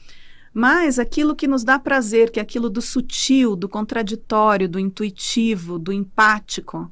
Mas 0.54 0.98
aquilo 0.98 1.36
que 1.36 1.46
nos 1.46 1.64
dá 1.64 1.78
prazer, 1.78 2.30
que 2.30 2.40
é 2.40 2.42
aquilo 2.42 2.70
do 2.70 2.80
sutil, 2.80 3.54
do 3.54 3.68
contraditório, 3.68 4.68
do 4.68 4.78
intuitivo, 4.78 5.78
do 5.78 5.92
empático, 5.92 6.90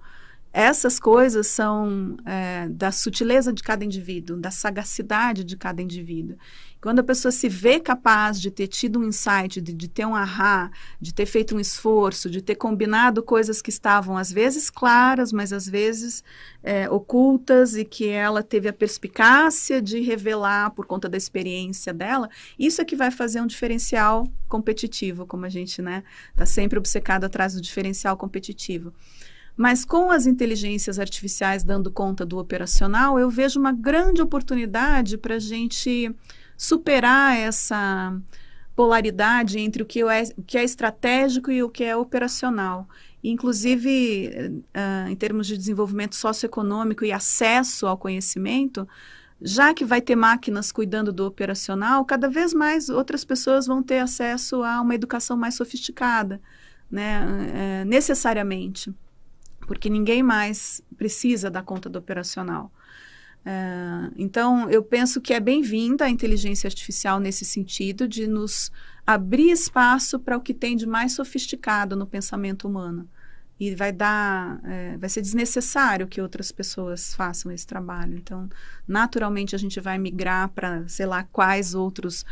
essas 0.52 0.98
coisas 0.98 1.48
são 1.48 2.16
é, 2.25 2.68
da 2.70 2.90
sutileza 2.90 3.52
de 3.52 3.62
cada 3.62 3.84
indivíduo, 3.84 4.38
da 4.38 4.50
sagacidade 4.50 5.44
de 5.44 5.56
cada 5.56 5.82
indivíduo. 5.82 6.36
Quando 6.87 7.00
a 7.00 7.02
pessoa 7.02 7.33
se 7.33 7.49
vê 7.49 7.81
capaz 7.81 8.40
de 8.40 8.49
ter 8.49 8.69
tido 8.69 9.00
um 9.00 9.09
insight, 9.09 9.61
de, 9.61 9.73
de, 9.73 9.88
ter 9.88 10.07
um 10.07 10.14
ahá, 10.14 10.71
de 11.00 11.12
ter 11.12 11.26
feito 11.26 11.57
um 11.57 11.59
esforço, 11.59 12.31
de 12.31 12.40
ter 12.40 12.55
combinado 12.55 13.25
coisas 13.25 13.61
que 13.61 13.71
estavam 13.71 14.16
às 14.16 14.31
vezes 14.31 14.71
claras, 14.71 15.33
mas 15.33 15.52
às 15.52 15.69
vezes 15.69 16.23
é, 16.62 16.88
ocultas 16.88 17.75
e 17.75 17.85
que 17.85 18.07
ela 18.07 18.40
teve 18.40 18.69
a 18.69 18.73
perspicácia 18.73 19.83
de 19.83 19.99
revelar 19.99 20.71
por 20.76 20.87
conta 20.87 21.09
da 21.09 21.16
experiência 21.16 21.93
dela, 21.93 22.31
isso 22.57 22.81
é 22.81 22.85
que 22.85 22.95
vai 22.95 23.11
fazer 23.11 23.40
um 23.40 23.49
diferencial 23.49 24.31
competitivo, 24.49 25.26
como 25.26 25.45
a 25.45 25.49
gente 25.49 25.83
né, 25.83 26.05
está 26.31 26.47
sempre 26.47 26.78
obcecado 26.78 27.25
atrás 27.25 27.55
do 27.55 27.61
diferencial 27.61 28.16
competitivo. 28.16 28.95
Mas 29.57 29.85
com 29.85 30.09
as 30.09 30.25
inteligências 30.25 31.00
artificiais 31.00 31.64
dando 31.64 31.90
conta 31.90 32.25
do 32.25 32.38
operacional, 32.38 33.19
eu 33.19 33.28
vejo 33.28 33.59
uma 33.59 33.73
grande 33.73 34.23
oportunidade 34.23 35.19
para 35.19 35.35
a 35.35 35.40
gente 35.40 36.14
superar 36.56 37.36
essa 37.36 38.18
polaridade 38.75 39.58
entre 39.58 39.82
o 39.82 39.86
que, 39.86 40.02
é, 40.02 40.22
o 40.36 40.42
que 40.42 40.58
é 40.58 40.64
estratégico 40.64 41.50
e 41.50 41.62
o 41.62 41.68
que 41.68 41.84
é 41.84 41.96
operacional. 41.96 42.88
Inclusive, 43.25 44.30
uh, 44.75 45.08
em 45.08 45.16
termos 45.16 45.46
de 45.46 45.56
desenvolvimento 45.56 46.14
socioeconômico 46.14 47.04
e 47.04 47.10
acesso 47.10 47.86
ao 47.86 47.96
conhecimento, 47.96 48.86
já 49.40 49.75
que 49.75 49.84
vai 49.84 50.00
ter 50.00 50.14
máquinas 50.16 50.70
cuidando 50.70 51.12
do 51.12 51.26
operacional, 51.26 52.04
cada 52.04 52.28
vez 52.28 52.54
mais 52.54 52.88
outras 52.88 53.25
pessoas 53.25 53.66
vão 53.66 53.82
ter 53.82 53.98
acesso 53.98 54.62
a 54.62 54.80
uma 54.80 54.94
educação 54.94 55.36
mais 55.36 55.54
sofisticada, 55.54 56.40
né, 56.90 57.82
é, 57.82 57.84
necessariamente 57.84 58.94
porque 59.66 59.90
ninguém 59.90 60.22
mais 60.22 60.80
precisa 60.96 61.50
dar 61.50 61.62
conta 61.62 61.88
do 61.90 61.98
operacional. 61.98 62.70
Uh, 63.47 64.12
então, 64.17 64.69
eu 64.69 64.83
penso 64.83 65.21
que 65.21 65.33
é 65.33 65.38
bem-vinda 65.38 66.05
a 66.05 66.11
inteligência 66.11 66.67
artificial 66.67 67.21
nesse 67.21 67.45
sentido, 67.45 68.09
de 68.09 68.26
nos 68.26 68.73
abrir 69.07 69.53
espaço 69.53 70.19
para 70.19 70.37
o 70.37 70.41
que 70.41 70.53
tem 70.53 70.76
de 70.76 70.85
mais 70.85 71.12
sofisticado 71.12 71.95
no 71.95 72.09
pensamento 72.09 72.67
humano. 72.67 73.09
E 73.59 73.73
vai 73.75 73.93
dar, 73.93 74.61
é, 74.65 74.99
vai 74.99 75.09
ser 75.09 75.23
desnecessário 75.23 76.09
que 76.09 76.21
outras 76.21 76.53
pessoas 76.53 77.15
façam 77.15 77.50
esse 77.53 77.67
trabalho. 77.67 78.17
Então, 78.17 78.50
naturalmente, 78.87 79.55
a 79.55 79.59
gente 79.59 79.81
vai 79.81 79.97
migrar 79.97 80.50
para, 80.50 80.87
sei 80.88 81.07
lá, 81.07 81.23
quais 81.23 81.73
outros 81.73 82.26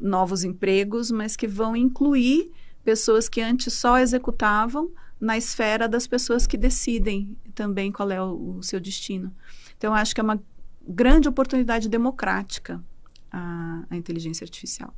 novos 0.00 0.44
empregos, 0.44 1.10
mas 1.10 1.36
que 1.36 1.48
vão 1.48 1.76
incluir 1.76 2.50
pessoas 2.82 3.28
que 3.28 3.42
antes 3.42 3.74
só 3.74 3.98
executavam 3.98 4.90
na 5.20 5.36
esfera 5.36 5.86
das 5.86 6.06
pessoas 6.06 6.46
que 6.46 6.56
decidem 6.56 7.36
também 7.54 7.92
qual 7.92 8.10
é 8.10 8.22
o, 8.22 8.56
o 8.56 8.62
seu 8.62 8.80
destino. 8.80 9.34
Então, 9.76 9.92
acho 9.92 10.14
que 10.14 10.20
é 10.20 10.24
uma 10.24 10.40
grande 10.90 11.28
oportunidade 11.28 11.88
democrática 11.88 12.82
a, 13.30 13.84
a 13.88 13.96
inteligência 13.96 14.44
artificial. 14.44 14.94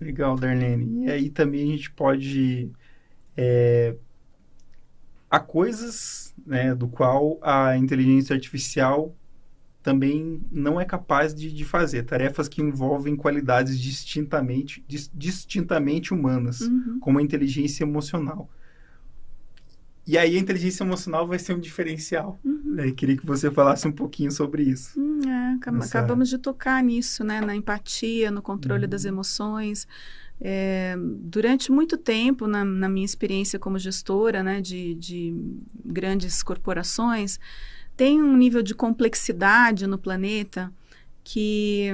Legal, 0.00 0.36
Darlene. 0.36 1.06
E 1.06 1.10
aí 1.10 1.30
também 1.30 1.62
a 1.62 1.76
gente 1.76 1.90
pode. 1.90 2.70
É, 3.36 3.94
há 5.30 5.40
coisas 5.40 6.34
né, 6.46 6.74
do 6.74 6.88
qual 6.88 7.38
a 7.40 7.76
inteligência 7.76 8.34
artificial 8.34 9.14
também 9.82 10.40
não 10.50 10.80
é 10.80 10.84
capaz 10.84 11.34
de, 11.34 11.52
de 11.52 11.64
fazer. 11.64 12.04
Tarefas 12.04 12.48
que 12.48 12.62
envolvem 12.62 13.16
qualidades 13.16 13.80
distintamente, 13.80 14.84
distintamente 15.12 16.14
humanas, 16.14 16.60
uhum. 16.60 16.98
como 17.00 17.18
a 17.18 17.22
inteligência 17.22 17.84
emocional. 17.84 18.48
E 20.06 20.18
aí 20.18 20.36
a 20.36 20.40
inteligência 20.40 20.82
emocional 20.82 21.26
vai 21.26 21.38
ser 21.38 21.54
um 21.54 21.60
diferencial. 21.60 22.40
Uhum. 22.44 22.74
Né? 22.74 22.90
Queria 22.90 23.16
que 23.16 23.24
você 23.24 23.50
falasse 23.50 23.86
um 23.86 23.92
pouquinho 23.92 24.32
sobre 24.32 24.64
isso. 24.64 25.00
Hum, 25.00 25.20
é, 25.28 25.54
acabamos 25.54 26.28
de 26.28 26.38
tocar 26.38 26.82
nisso, 26.82 27.22
né? 27.22 27.40
Na 27.40 27.54
empatia, 27.54 28.30
no 28.30 28.42
controle 28.42 28.84
uhum. 28.84 28.90
das 28.90 29.04
emoções. 29.04 29.86
É, 30.40 30.96
durante 30.98 31.70
muito 31.70 31.96
tempo, 31.96 32.48
na, 32.48 32.64
na, 32.64 32.88
minha 32.88 33.04
experiência 33.04 33.60
como 33.60 33.78
gestora 33.78 34.42
né, 34.42 34.60
de, 34.60 34.96
de 34.96 35.36
grandes 35.84 36.42
corporações, 36.42 37.38
tem 37.96 38.20
um 38.20 38.36
nível 38.36 38.60
de 38.60 38.74
complexidade 38.74 39.86
no 39.86 39.96
planeta 39.96 40.72
que 41.22 41.92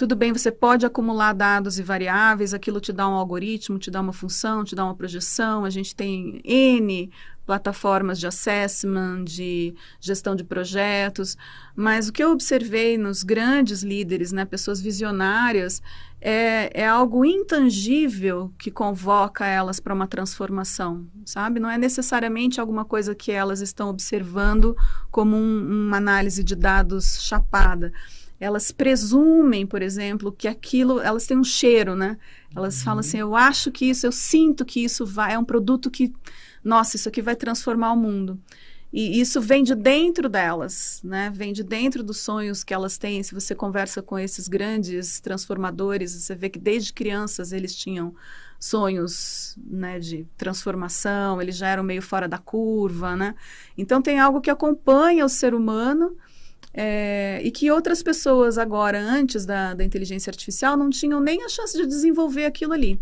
tudo 0.00 0.16
bem, 0.16 0.32
você 0.32 0.50
pode 0.50 0.86
acumular 0.86 1.34
dados 1.34 1.78
e 1.78 1.82
variáveis, 1.82 2.54
aquilo 2.54 2.80
te 2.80 2.90
dá 2.90 3.06
um 3.06 3.12
algoritmo, 3.12 3.78
te 3.78 3.90
dá 3.90 4.00
uma 4.00 4.14
função, 4.14 4.64
te 4.64 4.74
dá 4.74 4.82
uma 4.82 4.94
projeção. 4.94 5.62
A 5.62 5.68
gente 5.68 5.94
tem 5.94 6.40
N 6.42 7.10
plataformas 7.44 8.18
de 8.18 8.26
assessment, 8.26 9.24
de 9.24 9.74
gestão 10.00 10.34
de 10.34 10.42
projetos, 10.42 11.36
mas 11.76 12.08
o 12.08 12.14
que 12.14 12.24
eu 12.24 12.30
observei 12.30 12.96
nos 12.96 13.22
grandes 13.22 13.82
líderes, 13.82 14.32
né, 14.32 14.46
pessoas 14.46 14.80
visionárias, 14.80 15.82
é, 16.18 16.70
é 16.72 16.88
algo 16.88 17.22
intangível 17.22 18.54
que 18.58 18.70
convoca 18.70 19.44
elas 19.44 19.80
para 19.80 19.92
uma 19.92 20.06
transformação, 20.06 21.06
sabe? 21.26 21.60
Não 21.60 21.68
é 21.68 21.76
necessariamente 21.76 22.58
alguma 22.58 22.86
coisa 22.86 23.14
que 23.14 23.32
elas 23.32 23.60
estão 23.60 23.90
observando 23.90 24.74
como 25.10 25.36
um, 25.36 25.88
uma 25.88 25.98
análise 25.98 26.42
de 26.42 26.54
dados 26.54 27.20
chapada 27.20 27.92
elas 28.40 28.72
presumem, 28.72 29.66
por 29.66 29.82
exemplo, 29.82 30.32
que 30.32 30.48
aquilo, 30.48 30.98
elas 30.98 31.26
têm 31.26 31.36
um 31.36 31.44
cheiro, 31.44 31.94
né? 31.94 32.16
Elas 32.56 32.78
uhum. 32.78 32.84
falam 32.84 33.00
assim, 33.00 33.18
eu 33.18 33.36
acho 33.36 33.70
que 33.70 33.84
isso, 33.84 34.06
eu 34.06 34.12
sinto 34.12 34.64
que 34.64 34.82
isso 34.82 35.04
vai, 35.04 35.34
é 35.34 35.38
um 35.38 35.44
produto 35.44 35.90
que, 35.90 36.10
nossa, 36.64 36.96
isso 36.96 37.08
aqui 37.08 37.20
vai 37.20 37.36
transformar 37.36 37.92
o 37.92 37.96
mundo. 37.96 38.40
E 38.92 39.20
isso 39.20 39.40
vem 39.40 39.62
de 39.62 39.74
dentro 39.74 40.28
delas, 40.28 41.00
né? 41.04 41.30
Vem 41.32 41.52
de 41.52 41.62
dentro 41.62 42.02
dos 42.02 42.18
sonhos 42.18 42.64
que 42.64 42.74
elas 42.74 42.98
têm. 42.98 43.22
Se 43.22 43.32
você 43.32 43.54
conversa 43.54 44.02
com 44.02 44.18
esses 44.18 44.48
grandes 44.48 45.20
transformadores, 45.20 46.12
você 46.12 46.34
vê 46.34 46.48
que 46.48 46.58
desde 46.58 46.92
crianças 46.92 47.52
eles 47.52 47.74
tinham 47.76 48.12
sonhos, 48.58 49.56
né, 49.64 49.98
de 49.98 50.26
transformação, 50.36 51.40
eles 51.40 51.56
já 51.56 51.68
eram 51.68 51.82
meio 51.82 52.02
fora 52.02 52.26
da 52.26 52.36
curva, 52.36 53.14
né? 53.16 53.34
Então 53.78 54.02
tem 54.02 54.18
algo 54.18 54.40
que 54.40 54.50
acompanha 54.50 55.24
o 55.24 55.28
ser 55.28 55.54
humano 55.54 56.16
é, 56.72 57.40
e 57.42 57.50
que 57.50 57.70
outras 57.70 58.02
pessoas 58.02 58.58
agora, 58.58 59.00
antes 59.00 59.44
da, 59.44 59.74
da 59.74 59.84
inteligência 59.84 60.30
artificial, 60.30 60.76
não 60.76 60.90
tinham 60.90 61.20
nem 61.20 61.44
a 61.44 61.48
chance 61.48 61.76
de 61.76 61.86
desenvolver 61.86 62.44
aquilo 62.44 62.72
ali. 62.72 63.00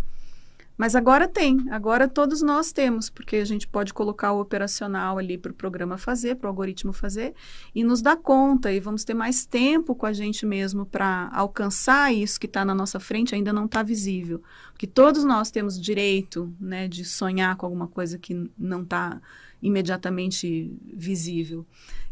Mas 0.78 0.94
agora 0.94 1.26
tem, 1.26 1.66
agora 1.72 2.06
todos 2.06 2.40
nós 2.40 2.70
temos, 2.70 3.10
porque 3.10 3.34
a 3.34 3.44
gente 3.44 3.66
pode 3.66 3.92
colocar 3.92 4.30
o 4.30 4.40
operacional 4.40 5.18
ali 5.18 5.36
para 5.36 5.50
o 5.50 5.54
programa 5.54 5.98
fazer, 5.98 6.36
para 6.36 6.46
o 6.46 6.50
algoritmo 6.50 6.92
fazer, 6.92 7.34
e 7.74 7.82
nos 7.82 8.00
dá 8.00 8.14
conta, 8.14 8.72
e 8.72 8.78
vamos 8.78 9.02
ter 9.02 9.12
mais 9.12 9.44
tempo 9.44 9.92
com 9.92 10.06
a 10.06 10.12
gente 10.12 10.46
mesmo 10.46 10.86
para 10.86 11.30
alcançar 11.32 12.14
isso 12.14 12.38
que 12.38 12.46
está 12.46 12.64
na 12.64 12.76
nossa 12.76 13.00
frente, 13.00 13.34
ainda 13.34 13.52
não 13.52 13.64
está 13.64 13.82
visível. 13.82 14.40
Porque 14.70 14.86
todos 14.86 15.24
nós 15.24 15.50
temos 15.50 15.80
direito 15.80 16.54
né, 16.60 16.86
de 16.86 17.04
sonhar 17.04 17.56
com 17.56 17.66
alguma 17.66 17.88
coisa 17.88 18.16
que 18.16 18.48
não 18.56 18.82
está 18.82 19.20
imediatamente 19.62 20.72
visível. 20.94 21.66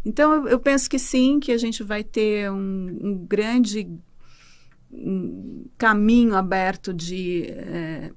Então, 0.05 0.35
eu, 0.35 0.49
eu, 0.49 0.59
penso 0.59 0.89
que 0.89 0.99
sim, 0.99 1.41
que 1.41 1.53
a 1.53 1.59
gente 1.59 1.83
vai 1.83 2.03
ter 2.05 2.51
um, 2.51 2.99
um 3.01 3.27
grande 3.27 3.89
um 4.93 5.67
caminho 5.77 6.35
aberto 6.35 6.95
de 6.95 7.45
é, 7.49 8.13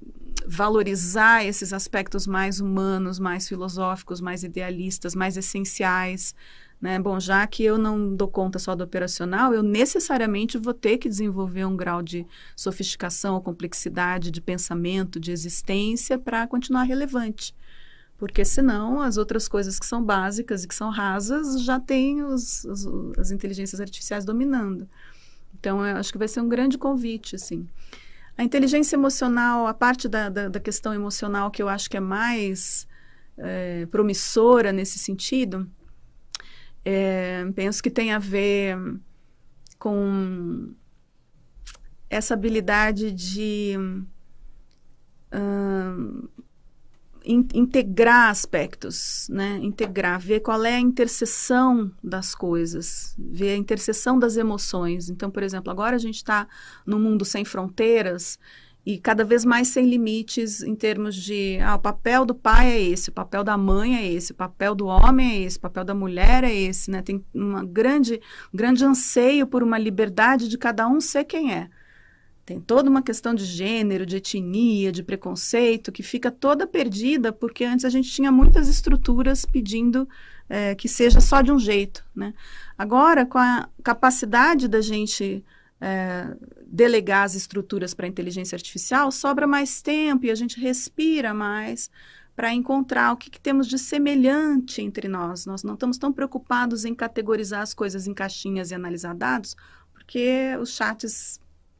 valorizar 0.46 1.44
esses 1.44 1.72
aspectos 1.72 2.26
mais 2.26 2.60
humanos, 2.60 3.18
mais 3.18 3.48
filosóficos, 3.48 4.20
mais 4.20 4.42
idealistas, 4.42 5.14
mais 5.14 5.36
essenciais. 5.36 6.34
Né? 6.80 6.98
Bom, 6.98 7.20
já 7.20 7.46
que 7.46 7.62
eu 7.62 7.76
não 7.76 8.14
dou 8.16 8.28
conta 8.28 8.58
só 8.58 8.74
do 8.74 8.82
operacional, 8.82 9.52
eu 9.52 9.62
necessariamente 9.62 10.56
vou 10.56 10.72
ter 10.72 10.96
que 10.96 11.08
desenvolver 11.08 11.66
um 11.66 11.76
grau 11.76 12.02
de 12.02 12.26
sofisticação 12.56 13.34
ou 13.34 13.40
complexidade 13.40 14.30
de 14.30 14.40
pensamento, 14.40 15.20
de 15.20 15.30
existência, 15.30 16.18
para 16.18 16.46
continuar 16.46 16.84
relevante. 16.84 17.54
Porque 18.20 18.44
senão 18.44 19.00
as 19.00 19.16
outras 19.16 19.48
coisas 19.48 19.78
que 19.78 19.86
são 19.86 20.04
básicas 20.04 20.62
e 20.62 20.68
que 20.68 20.74
são 20.74 20.90
rasas 20.90 21.64
já 21.64 21.80
têm 21.80 22.22
os, 22.22 22.64
os, 22.66 22.86
as 23.18 23.30
inteligências 23.30 23.80
artificiais 23.80 24.26
dominando. 24.26 24.86
Então, 25.58 25.80
acho 25.80 26.12
que 26.12 26.18
vai 26.18 26.28
ser 26.28 26.42
um 26.42 26.48
grande 26.48 26.76
convite, 26.76 27.34
assim. 27.34 27.66
A 28.36 28.44
inteligência 28.44 28.94
emocional, 28.94 29.66
a 29.66 29.72
parte 29.72 30.06
da, 30.06 30.28
da, 30.28 30.48
da 30.50 30.60
questão 30.60 30.92
emocional 30.92 31.50
que 31.50 31.62
eu 31.62 31.68
acho 31.68 31.88
que 31.88 31.96
é 31.96 32.00
mais 32.00 32.86
é, 33.38 33.86
promissora 33.86 34.70
nesse 34.70 34.98
sentido, 34.98 35.66
é, 36.84 37.50
penso 37.54 37.82
que 37.82 37.90
tem 37.90 38.12
a 38.12 38.18
ver 38.18 38.76
com 39.78 40.74
essa 42.10 42.34
habilidade 42.34 43.12
de 43.12 43.78
in, 47.24 47.46
integrar 47.54 48.30
aspectos, 48.30 49.28
né? 49.30 49.58
Integrar, 49.62 50.20
ver 50.20 50.40
qual 50.40 50.64
é 50.64 50.76
a 50.76 50.80
interseção 50.80 51.90
das 52.02 52.34
coisas, 52.34 53.14
ver 53.18 53.52
a 53.52 53.56
interseção 53.56 54.18
das 54.18 54.36
emoções. 54.36 55.08
Então, 55.08 55.30
por 55.30 55.42
exemplo, 55.42 55.70
agora 55.70 55.96
a 55.96 55.98
gente 55.98 56.16
está 56.16 56.46
num 56.86 56.98
mundo 56.98 57.24
sem 57.24 57.44
fronteiras 57.44 58.38
e 58.84 58.98
cada 58.98 59.24
vez 59.24 59.44
mais 59.44 59.68
sem 59.68 59.86
limites 59.88 60.62
em 60.62 60.74
termos 60.74 61.14
de 61.14 61.58
ah, 61.60 61.74
o 61.74 61.78
papel 61.78 62.24
do 62.24 62.34
pai 62.34 62.70
é 62.70 62.82
esse, 62.82 63.10
o 63.10 63.12
papel 63.12 63.44
da 63.44 63.56
mãe 63.56 63.96
é 63.96 64.10
esse, 64.10 64.32
o 64.32 64.34
papel 64.34 64.74
do 64.74 64.86
homem 64.86 65.30
é 65.30 65.42
esse, 65.42 65.58
o 65.58 65.60
papel 65.60 65.84
da 65.84 65.94
mulher 65.94 66.44
é 66.44 66.54
esse, 66.54 66.90
né? 66.90 67.02
Tem 67.02 67.24
uma 67.34 67.64
grande, 67.64 68.20
um 68.52 68.56
grande 68.56 68.84
anseio 68.84 69.46
por 69.46 69.62
uma 69.62 69.78
liberdade 69.78 70.48
de 70.48 70.56
cada 70.56 70.88
um 70.88 71.00
ser 71.00 71.24
quem 71.24 71.52
é. 71.52 71.68
Tem 72.50 72.60
toda 72.60 72.90
uma 72.90 73.00
questão 73.00 73.32
de 73.32 73.44
gênero, 73.44 74.04
de 74.04 74.16
etnia, 74.16 74.90
de 74.90 75.04
preconceito, 75.04 75.92
que 75.92 76.02
fica 76.02 76.32
toda 76.32 76.66
perdida, 76.66 77.32
porque 77.32 77.64
antes 77.64 77.84
a 77.84 77.88
gente 77.88 78.10
tinha 78.10 78.32
muitas 78.32 78.66
estruturas 78.66 79.44
pedindo 79.44 80.08
é, 80.48 80.74
que 80.74 80.88
seja 80.88 81.20
só 81.20 81.42
de 81.42 81.52
um 81.52 81.60
jeito. 81.60 82.04
Né? 82.12 82.34
Agora, 82.76 83.24
com 83.24 83.38
a 83.38 83.68
capacidade 83.84 84.66
da 84.66 84.80
gente 84.80 85.44
é, 85.80 86.36
delegar 86.66 87.22
as 87.22 87.36
estruturas 87.36 87.94
para 87.94 88.06
a 88.06 88.08
inteligência 88.08 88.56
artificial, 88.56 89.12
sobra 89.12 89.46
mais 89.46 89.80
tempo 89.80 90.26
e 90.26 90.30
a 90.32 90.34
gente 90.34 90.58
respira 90.58 91.32
mais 91.32 91.88
para 92.34 92.52
encontrar 92.52 93.12
o 93.12 93.16
que, 93.16 93.30
que, 93.30 93.40
temos 93.40 93.68
de 93.68 93.78
semelhante 93.78 94.82
entre 94.82 95.06
nós. 95.06 95.46
Nós 95.46 95.62
não 95.62 95.74
estamos 95.74 95.98
tão 95.98 96.12
preocupados 96.12 96.84
em 96.84 96.96
categorizar 96.96 97.62
as 97.62 97.72
coisas 97.72 98.08
em 98.08 98.12
caixinhas 98.12 98.72
e 98.72 98.74
analisar 98.74 99.14
dados, 99.14 99.54
porque 99.94 100.56
os 100.60 100.70
chats 100.70 101.38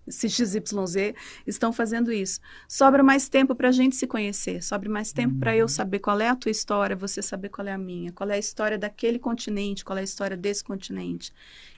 XYZ 0.09 1.15
estão 1.47 1.73
fazendo 1.73 2.13
isso. 2.13 2.41
Sobra 2.69 3.03
mais 3.03 3.29
tempo 3.29 3.55
para 3.55 3.69
a 3.69 3.73
gente 3.73 3.97
se 3.97 4.07
conhecer, 4.07 4.63
sobra 4.63 4.89
mais 4.89 5.13
tempo 5.13 5.35
uhum. 5.35 5.41
para 5.41 5.57
eu 5.57 5.69
saber 5.69 5.99
qual 5.99 6.21
é 6.21 6.29
a 6.29 6.37
tua 6.37 6.51
história, 6.51 6.97
você 6.97 7.23
saber 7.23 7.49
qual 7.49 7.67
é 7.67 7.73
a 7.73 7.79
minha, 7.79 8.13
qual 8.13 8.31
é 8.31 8.35
a 8.35 8.39
história 8.39 8.79
daquele 8.79 9.19
continente, 9.19 9.85
qual 9.85 9.99
é 9.99 10.01
a 10.01 10.05
história 10.05 10.37
desse 10.37 10.65
continente. 10.65 11.33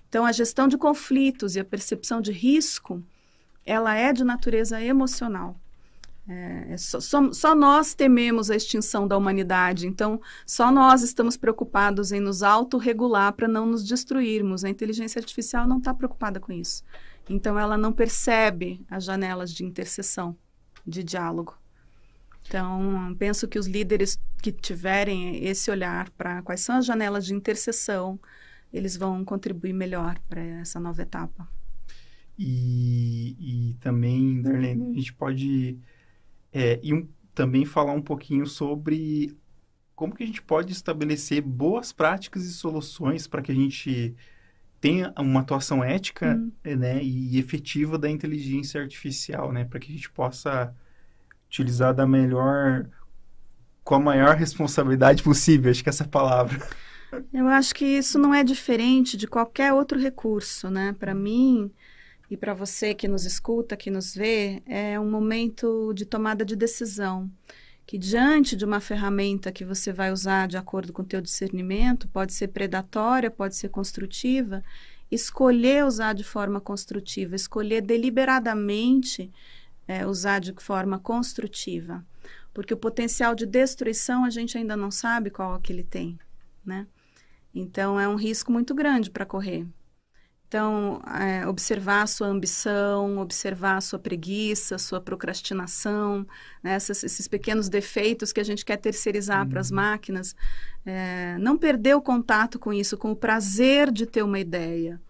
Então, 0.09 0.27
a 0.27 0.33
gestão 0.33 0.69
de 0.69 0.77
conflitos 0.77 1.57
e 1.57 1.61
a 1.61 1.65
percepção 1.65 2.21
de 2.21 2.33
risco, 2.33 3.03
ela 3.65 3.95
é 3.95 4.13
de 4.13 4.25
natureza 4.25 4.83
emocional. 4.83 5.59
É, 6.29 6.75
é 6.75 6.77
só, 6.77 7.01
só, 7.01 7.33
só, 7.33 7.55
nós 7.55 7.95
tememos 7.95 8.51
a 8.51 8.55
extinção 8.55 9.09
da 9.09 9.17
humanidade, 9.17 9.89
então 9.89 10.21
só 10.47 10.71
nós 10.71 11.03
estamos 11.03 11.37
preocupados 11.37 12.13
em 12.13 12.21
nos 12.21 12.45
autorregular 12.45 13.33
para 13.33 13.49
não 13.49 13.67
nos 13.67 13.85
destruirmos. 13.85 14.65
A 14.65 14.71
inteligência 14.71 15.19
artificial 15.19 15.67
não 15.67 15.79
está 15.79 15.93
preocupada 15.93 16.39
com 16.39 16.53
isso. 16.53 16.85
Então, 17.29 17.59
ela 17.59 17.77
não 17.77 17.93
percebe 17.93 18.85
as 18.91 19.05
janelas 19.05 19.53
de 19.53 19.65
interseção, 19.65 20.37
de 20.87 21.03
diálogo. 21.03 21.57
Então, 22.47 23.15
penso 23.19 23.47
que 23.47 23.59
os 23.59 23.67
líderes 23.67 24.19
que 24.43 24.51
tiverem 24.51 25.45
esse 25.45 25.71
olhar 25.71 26.11
para 26.11 26.43
quais 26.43 26.61
são 26.61 26.77
as 26.77 26.85
janelas 26.85 27.25
de 27.25 27.33
interseção, 27.33 28.19
eles 28.73 28.97
vão 28.97 29.25
contribuir 29.25 29.73
melhor 29.73 30.19
para 30.29 30.41
essa 30.41 30.81
nova 30.81 31.03
etapa. 31.03 31.49
E, 32.37 33.37
e 33.39 33.75
também, 33.75 34.43
Darlene, 34.43 34.91
a 34.91 34.95
gente 34.95 35.13
pode 35.13 35.79
é, 36.53 36.79
e 36.83 36.93
um, 36.93 37.09
também 37.35 37.65
falar 37.65 37.93
um 37.93 38.03
pouquinho 38.03 38.47
sobre 38.47 39.37
como 39.95 40.15
que 40.15 40.23
a 40.23 40.27
gente 40.27 40.43
pode 40.43 40.73
estabelecer 40.73 41.41
boas 41.41 41.93
práticas 41.93 42.45
e 42.45 42.53
soluções 42.53 43.27
para 43.27 43.43
que 43.43 43.53
a 43.53 43.55
gente 43.55 44.15
tenha 44.81 45.15
uma 45.17 45.41
atuação 45.41 45.83
ética 45.83 46.35
uhum. 46.35 46.77
né, 46.77 47.03
e 47.03 47.39
efetiva 47.39 47.97
da 47.97 48.11
inteligência 48.11 48.81
artificial, 48.81 49.53
né, 49.53 49.65
para 49.65 49.79
que 49.79 49.93
a 49.93 49.95
gente 49.95 50.11
possa 50.11 50.75
utilizar 51.47 51.95
da 51.95 52.07
melhor, 52.07 52.89
com 53.85 53.95
a 53.95 54.01
maior 54.01 54.35
responsabilidade 54.35 55.23
possível, 55.23 55.71
acho 55.71 55.83
que 55.83 55.89
essa 55.89 56.03
é 56.03 56.07
a 56.07 56.11
palavra. 56.11 56.67
Eu 57.33 57.47
acho 57.47 57.75
que 57.75 57.85
isso 57.85 58.19
não 58.19 58.35
é 58.35 58.43
diferente 58.43 59.17
de 59.17 59.27
qualquer 59.27 59.73
outro 59.73 60.01
recurso, 60.01 60.71
né? 60.71 60.97
Para 60.99 61.15
mim 61.15 61.71
e 62.33 62.37
para 62.39 62.55
você 62.55 62.95
que 62.95 63.07
nos 63.07 63.27
escuta, 63.27 63.77
que 63.77 63.91
nos 63.91 64.15
vê, 64.15 64.63
é 64.65 64.99
um 64.99 65.11
momento 65.11 65.93
de 65.93 66.07
tomada 66.07 66.47
de 66.47 66.57
decisão 66.57 67.31
que 67.85 67.99
diante 67.99 68.57
de 68.57 68.65
uma 68.65 68.81
ferramenta 68.81 69.53
que 69.53 69.67
você 69.67 69.93
vai 69.93 70.11
usar 70.11 70.49
de 70.49 70.57
acordo 70.57 70.95
com 70.95 71.03
o 71.03 71.05
teu 71.05 71.21
discernimento, 71.21 72.09
pode 72.09 72.33
ser 72.33 72.49
predatória, 72.49 73.31
pode 73.31 73.55
ser 73.55 73.69
construtiva, 73.69 74.65
escolher 75.11 75.85
usar 75.85 76.15
de 76.15 76.25
forma 76.25 76.59
construtiva, 76.59 77.37
escolher 77.37 77.83
deliberadamente 77.83 79.31
é, 79.87 80.07
usar 80.07 80.39
de 80.39 80.55
forma 80.55 80.99
construtiva, 80.99 82.03
porque 82.55 82.73
o 82.73 82.79
potencial 82.79 83.35
de 83.35 83.45
destruição 83.45 84.25
a 84.25 84.31
gente 84.31 84.57
ainda 84.57 84.75
não 84.75 84.91
sabe 84.91 85.29
qual 85.29 85.55
é 85.55 85.61
que 85.61 85.71
ele 85.71 85.85
tem, 85.85 86.19
né? 86.65 86.87
Então 87.55 88.01
é 88.01 88.09
um 88.09 88.17
risco 88.17 88.51
muito 88.51 88.75
grande 88.75 89.11
para 89.11 89.27
correr. 89.27 89.67
Então, 90.53 91.01
é, 91.19 91.47
observar 91.47 92.03
a 92.03 92.07
sua 92.07 92.27
ambição, 92.27 93.17
observar 93.17 93.79
a 93.79 93.81
sua 93.81 93.99
preguiça, 93.99 94.75
a 94.75 94.79
sua 94.79 95.01
procrastinação, 95.01 96.27
né, 96.63 96.77
esses, 96.77 97.03
esses, 97.03 97.27
pequenos 97.27 97.71
defeitos 97.71 98.35
que 98.35 98.41
a 98.41 98.45
gente 98.45 98.63
quer 98.63 98.77
terceirizar 98.77 99.45
uhum. 99.45 99.49
para 99.49 99.61
as 99.61 99.71
máquinas. 99.71 100.37
É, 100.85 101.39
não 101.39 101.57
perder 101.57 101.95
o 101.95 102.03
contato 102.03 102.59
com 102.59 102.71
isso, 102.71 102.99
com 102.99 103.13
o 103.13 103.17
prazer 103.17 103.91
de 103.91 104.05
ter 104.05 104.23
uma 104.23 104.39
ideia. 104.39 105.01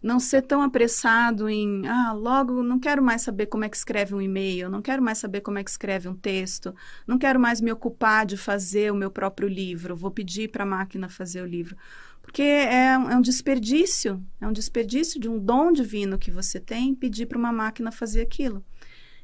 Não 0.00 0.20
ser 0.20 0.42
tão 0.42 0.62
apressado 0.62 1.48
em, 1.48 1.84
ah, 1.88 2.12
logo 2.12 2.62
não 2.62 2.78
quero 2.78 3.02
mais 3.02 3.22
saber 3.22 3.46
como 3.46 3.64
é 3.64 3.68
que 3.68 3.76
escreve 3.76 4.14
um 4.14 4.22
e-mail, 4.22 4.70
não 4.70 4.80
quero 4.80 5.02
mais 5.02 5.18
saber 5.18 5.40
como 5.40 5.58
é 5.58 5.64
que 5.64 5.70
escreve 5.70 6.08
um 6.08 6.14
texto, 6.14 6.72
não 7.08 7.18
quero 7.18 7.40
mais 7.40 7.60
me 7.60 7.72
ocupar 7.72 8.24
de 8.24 8.36
fazer 8.36 8.92
o 8.92 8.94
meu 8.94 9.10
próprio 9.10 9.48
livro, 9.48 9.96
vou 9.96 10.12
pedir 10.12 10.48
para 10.48 10.62
a 10.62 10.66
máquina 10.66 11.08
fazer 11.08 11.42
o 11.42 11.46
livro 11.46 11.76
porque 12.26 12.42
é, 12.42 12.88
é, 12.88 12.98
um 12.98 13.20
desperdício, 13.22 14.20
é 14.40 14.46
um 14.46 14.52
desperdício 14.52 15.20
de 15.20 15.28
um 15.28 15.38
dom 15.38 15.72
divino 15.72 16.18
que 16.18 16.30
você 16.30 16.58
tem 16.58 16.92
pedir 16.92 17.26
para 17.26 17.38
uma 17.38 17.52
máquina 17.52 17.92
fazer 17.92 18.20
aquilo. 18.20 18.64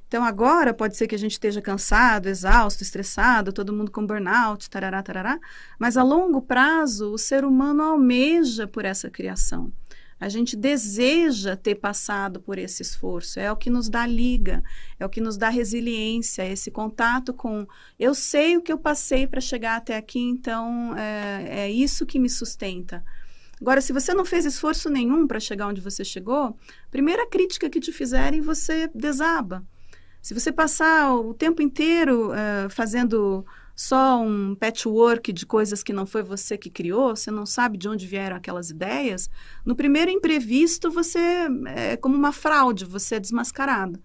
Então, 0.07 0.23
agora 0.23 0.73
pode 0.73 0.97
ser 0.97 1.09
que 1.09 1.15
a 1.15 1.19
gente 1.19 1.33
esteja 1.33 1.61
cansado, 1.61 2.29
exausto, 2.29 2.83
estressado, 2.83 3.53
todo 3.53 3.73
mundo 3.73 3.91
com 3.91 4.07
burnout, 4.07 4.71
tarará, 4.71 5.03
tarará, 5.03 5.39
mas 5.79 5.97
a 5.97 6.03
longo 6.03 6.41
prazo 6.41 7.13
o 7.13 7.19
ser 7.19 7.45
humano 7.45 7.83
almeja 7.83 8.69
por 8.69 8.85
essa 8.85 9.11
criação. 9.11 9.73
A 10.23 10.29
gente 10.29 10.55
deseja 10.55 11.57
ter 11.57 11.75
passado 11.75 12.41
por 12.41 12.57
esse 12.57 12.81
esforço, 12.81 13.41
é 13.41 13.51
o 13.51 13.57
que 13.57 13.69
nos 13.69 13.89
dá 13.89 14.07
liga, 14.07 14.63
é 14.97 15.05
o 15.05 15.09
que 15.09 15.21
nos 15.21 15.37
dá 15.37 15.49
resiliência, 15.49 16.47
esse 16.47 16.71
contato 16.71 17.35
com. 17.35 17.67
Eu 17.99 18.15
sei 18.15 18.57
o 18.57 18.63
que 18.63 18.73
eu 18.73 18.79
passei 18.79 19.27
para 19.27 19.41
chegar 19.41 19.79
até 19.79 19.97
aqui, 19.97 20.21
então 20.21 20.97
é, 20.97 21.65
é 21.65 21.71
isso 21.73 22.07
que 22.07 22.21
me 22.21 22.31
sustenta. 22.31 23.05
Agora, 23.61 23.81
se 23.81 23.93
você 23.93 24.15
não 24.15 24.25
fez 24.25 24.45
esforço 24.45 24.89
nenhum 24.89 25.27
para 25.27 25.41
chegar 25.41 25.67
onde 25.67 25.81
você 25.81 26.05
chegou, 26.05 26.57
primeira 26.89 27.27
crítica 27.27 27.69
que 27.69 27.81
te 27.81 27.91
fizerem, 27.91 28.41
você 28.41 28.89
desaba. 28.95 29.67
Se 30.21 30.35
você 30.35 30.53
passar 30.53 31.17
o 31.17 31.35
tempo 31.35 31.61
inteiro 31.61 32.31
uh, 32.31 32.71
fazendo 32.71 33.45
só 33.75 34.21
um 34.21 34.55
patchwork 34.55 35.33
de 35.33 35.47
coisas 35.47 35.83
que 35.83 35.93
não 35.93 36.07
foi 36.07 36.23
você 36.23 36.59
que 36.59 36.71
criou, 36.71 37.17
você 37.17 37.31
não 37.31 37.47
sabe 37.47 37.79
de 37.79 37.89
onde 37.89 38.07
vieram 38.07 38.37
aquelas 38.37 38.71
ideias, 38.71 39.31
no 39.65 39.75
primeiro 39.75 40.11
imprevisto 40.11 40.91
você 40.91 41.19
é 41.67 41.97
como 41.97 42.17
uma 42.17 42.33
fraude, 42.33 42.85
você 42.85 43.17
é 43.17 43.21
desmascarado. 43.21 44.01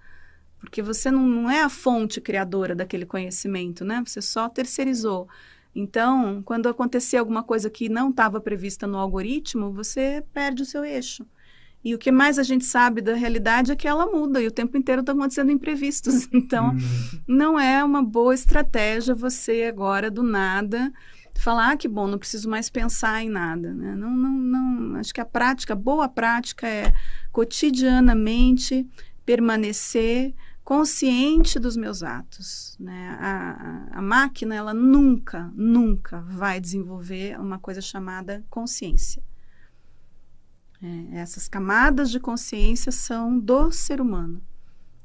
Porque 0.60 0.82
você 0.82 1.12
não, 1.12 1.22
não 1.28 1.50
é 1.50 1.62
a 1.62 1.70
fonte 1.70 2.20
criadora 2.20 2.76
daquele 2.76 3.06
conhecimento, 3.06 3.86
né? 3.86 4.02
Você 4.06 4.22
só 4.22 4.50
terceirizou. 4.50 5.28
Então, 5.76 6.42
quando 6.44 6.68
acontecer 6.68 7.18
alguma 7.18 7.44
coisa 7.44 7.70
que 7.70 7.88
não 7.88 8.10
estava 8.10 8.42
prevista 8.42 8.88
no 8.88 8.98
algoritmo, 8.98 9.72
você 9.72 10.24
perde 10.34 10.64
o 10.64 10.66
seu 10.66 10.84
eixo. 10.84 11.24
E 11.88 11.96
o 11.96 11.98
que 11.98 12.12
mais 12.12 12.38
a 12.38 12.44
gente 12.44 12.66
sabe 12.66 13.00
da 13.00 13.14
realidade 13.14 13.72
é 13.72 13.76
que 13.76 13.88
ela 13.88 14.06
muda 14.06 14.42
e 14.42 14.48
o 14.48 14.52
tempo 14.52 14.76
inteiro 14.76 15.00
estão 15.00 15.16
acontecendo 15.16 15.52
imprevistos. 15.52 16.28
Então, 16.38 16.72
uhum. 16.72 17.20
não 17.26 17.58
é 17.58 17.82
uma 17.82 18.04
boa 18.04 18.34
estratégia 18.34 19.16
você 19.16 19.64
agora, 19.64 20.12
do 20.12 20.22
nada, 20.22 20.92
falar, 21.40 21.72
ah, 21.72 21.78
que 21.78 21.88
bom, 21.88 22.08
não 22.08 22.18
preciso 22.18 22.50
mais 22.50 22.70
pensar 22.70 23.24
em 23.24 23.30
nada. 23.30 23.74
Né? 23.74 23.96
Não, 23.96 24.12
não, 24.12 24.32
não. 24.32 25.00
Acho 25.00 25.14
que 25.14 25.22
a 25.22 25.26
prática, 25.26 25.74
boa 25.76 26.10
prática 26.10 26.68
é 26.68 26.94
cotidianamente 27.32 28.86
permanecer 29.26 30.34
consciente 30.66 31.58
dos 31.58 31.78
meus 31.78 32.04
atos. 32.04 32.76
Né? 32.78 33.18
A, 33.18 33.92
a, 33.94 34.00
a, 34.00 34.02
máquina, 34.02 34.54
ela 34.54 34.74
nunca, 34.74 35.50
nunca 35.56 36.20
vai 36.20 36.60
desenvolver 36.60 37.40
uma 37.40 37.58
coisa 37.58 37.80
chamada 37.80 38.44
consciência. 38.50 39.24
É, 40.82 41.18
essas 41.20 41.48
camadas 41.48 42.12
de 42.12 42.20
consciência 42.20 42.92
são 42.92 43.40
do 43.40 43.72
ser 43.72 44.00
humano. 44.00 44.42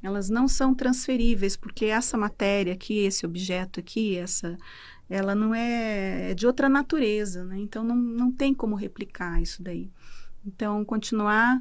Elas 0.02 0.28
não 0.28 0.48
são 0.48 0.74
transferíveis, 0.74 1.56
porque 1.56 1.87
essa 1.87 2.18
matéria 2.18 2.72
aqui, 2.72 2.98
esse 2.98 3.24
objeto 3.24 3.78
aqui, 3.78 4.16
essa, 4.16 4.58
ela 5.08 5.35
não 5.35 5.54
é, 5.54 6.32
é 6.32 6.35
de 6.35 6.46
outra 6.46 6.68
natureza, 6.68 7.44
né? 7.44 7.58
Então 7.58 7.85
não, 7.85 7.96
não 7.96 8.32
tem 8.32 8.52
como 8.52 8.74
replicar 8.74 9.40
isso 9.40 9.62
daí. 9.62 9.90
Então, 10.44 10.85
continuar 10.85 11.61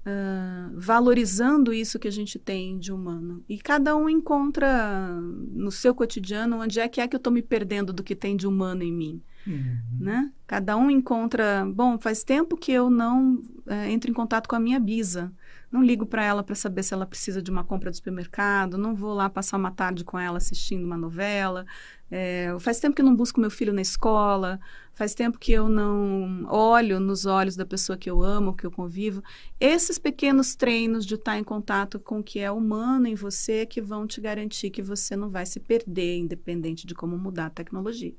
Uh, 0.00 0.80
valorizando 0.80 1.74
isso 1.74 1.98
que 1.98 2.08
a 2.08 2.10
gente 2.10 2.38
tem 2.38 2.78
de 2.78 2.90
humano. 2.90 3.44
E 3.46 3.58
cada 3.58 3.94
um 3.94 4.08
encontra 4.08 5.10
no 5.20 5.70
seu 5.70 5.94
cotidiano 5.94 6.58
onde 6.58 6.80
é 6.80 6.88
que 6.88 7.02
é 7.02 7.06
que 7.06 7.14
eu 7.14 7.18
estou 7.18 7.30
me 7.30 7.42
perdendo 7.42 7.92
do 7.92 8.02
que 8.02 8.16
tem 8.16 8.34
de 8.34 8.46
humano 8.46 8.82
em 8.82 8.90
mim. 8.90 9.22
Uhum. 9.46 9.78
Né? 9.98 10.32
Cada 10.46 10.76
um 10.76 10.90
encontra. 10.90 11.66
Bom, 11.66 11.98
faz 11.98 12.22
tempo 12.22 12.56
que 12.56 12.72
eu 12.72 12.90
não 12.90 13.36
uh, 13.66 13.72
entro 13.88 14.10
em 14.10 14.14
contato 14.14 14.48
com 14.48 14.56
a 14.56 14.60
minha 14.60 14.78
bisa. 14.78 15.32
Não 15.70 15.84
ligo 15.84 16.04
para 16.04 16.24
ela 16.24 16.42
para 16.42 16.56
saber 16.56 16.82
se 16.82 16.92
ela 16.92 17.06
precisa 17.06 17.40
de 17.40 17.48
uma 17.48 17.62
compra 17.62 17.90
do 17.90 17.96
supermercado, 17.96 18.76
não 18.76 18.92
vou 18.92 19.14
lá 19.14 19.30
passar 19.30 19.56
uma 19.56 19.70
tarde 19.70 20.02
com 20.02 20.18
ela 20.18 20.36
assistindo 20.36 20.84
uma 20.84 20.96
novela. 20.96 21.64
É, 22.10 22.56
faz 22.58 22.80
tempo 22.80 22.96
que 22.96 23.02
eu 23.02 23.06
não 23.06 23.14
busco 23.14 23.40
meu 23.40 23.52
filho 23.52 23.72
na 23.72 23.80
escola, 23.80 24.58
faz 24.92 25.14
tempo 25.14 25.38
que 25.38 25.52
eu 25.52 25.68
não 25.68 26.44
olho 26.48 26.98
nos 26.98 27.24
olhos 27.24 27.54
da 27.54 27.64
pessoa 27.64 27.96
que 27.96 28.10
eu 28.10 28.20
amo, 28.20 28.52
que 28.52 28.66
eu 28.66 28.70
convivo. 28.70 29.22
Esses 29.60 29.96
pequenos 29.96 30.56
treinos 30.56 31.06
de 31.06 31.14
estar 31.14 31.38
em 31.38 31.44
contato 31.44 32.00
com 32.00 32.18
o 32.18 32.22
que 32.22 32.40
é 32.40 32.50
humano 32.50 33.06
em 33.06 33.14
você 33.14 33.64
que 33.64 33.80
vão 33.80 34.08
te 34.08 34.20
garantir 34.20 34.70
que 34.70 34.82
você 34.82 35.14
não 35.14 35.30
vai 35.30 35.46
se 35.46 35.60
perder, 35.60 36.18
independente 36.18 36.84
de 36.84 36.96
como 36.96 37.16
mudar 37.16 37.46
a 37.46 37.50
tecnologia. 37.50 38.14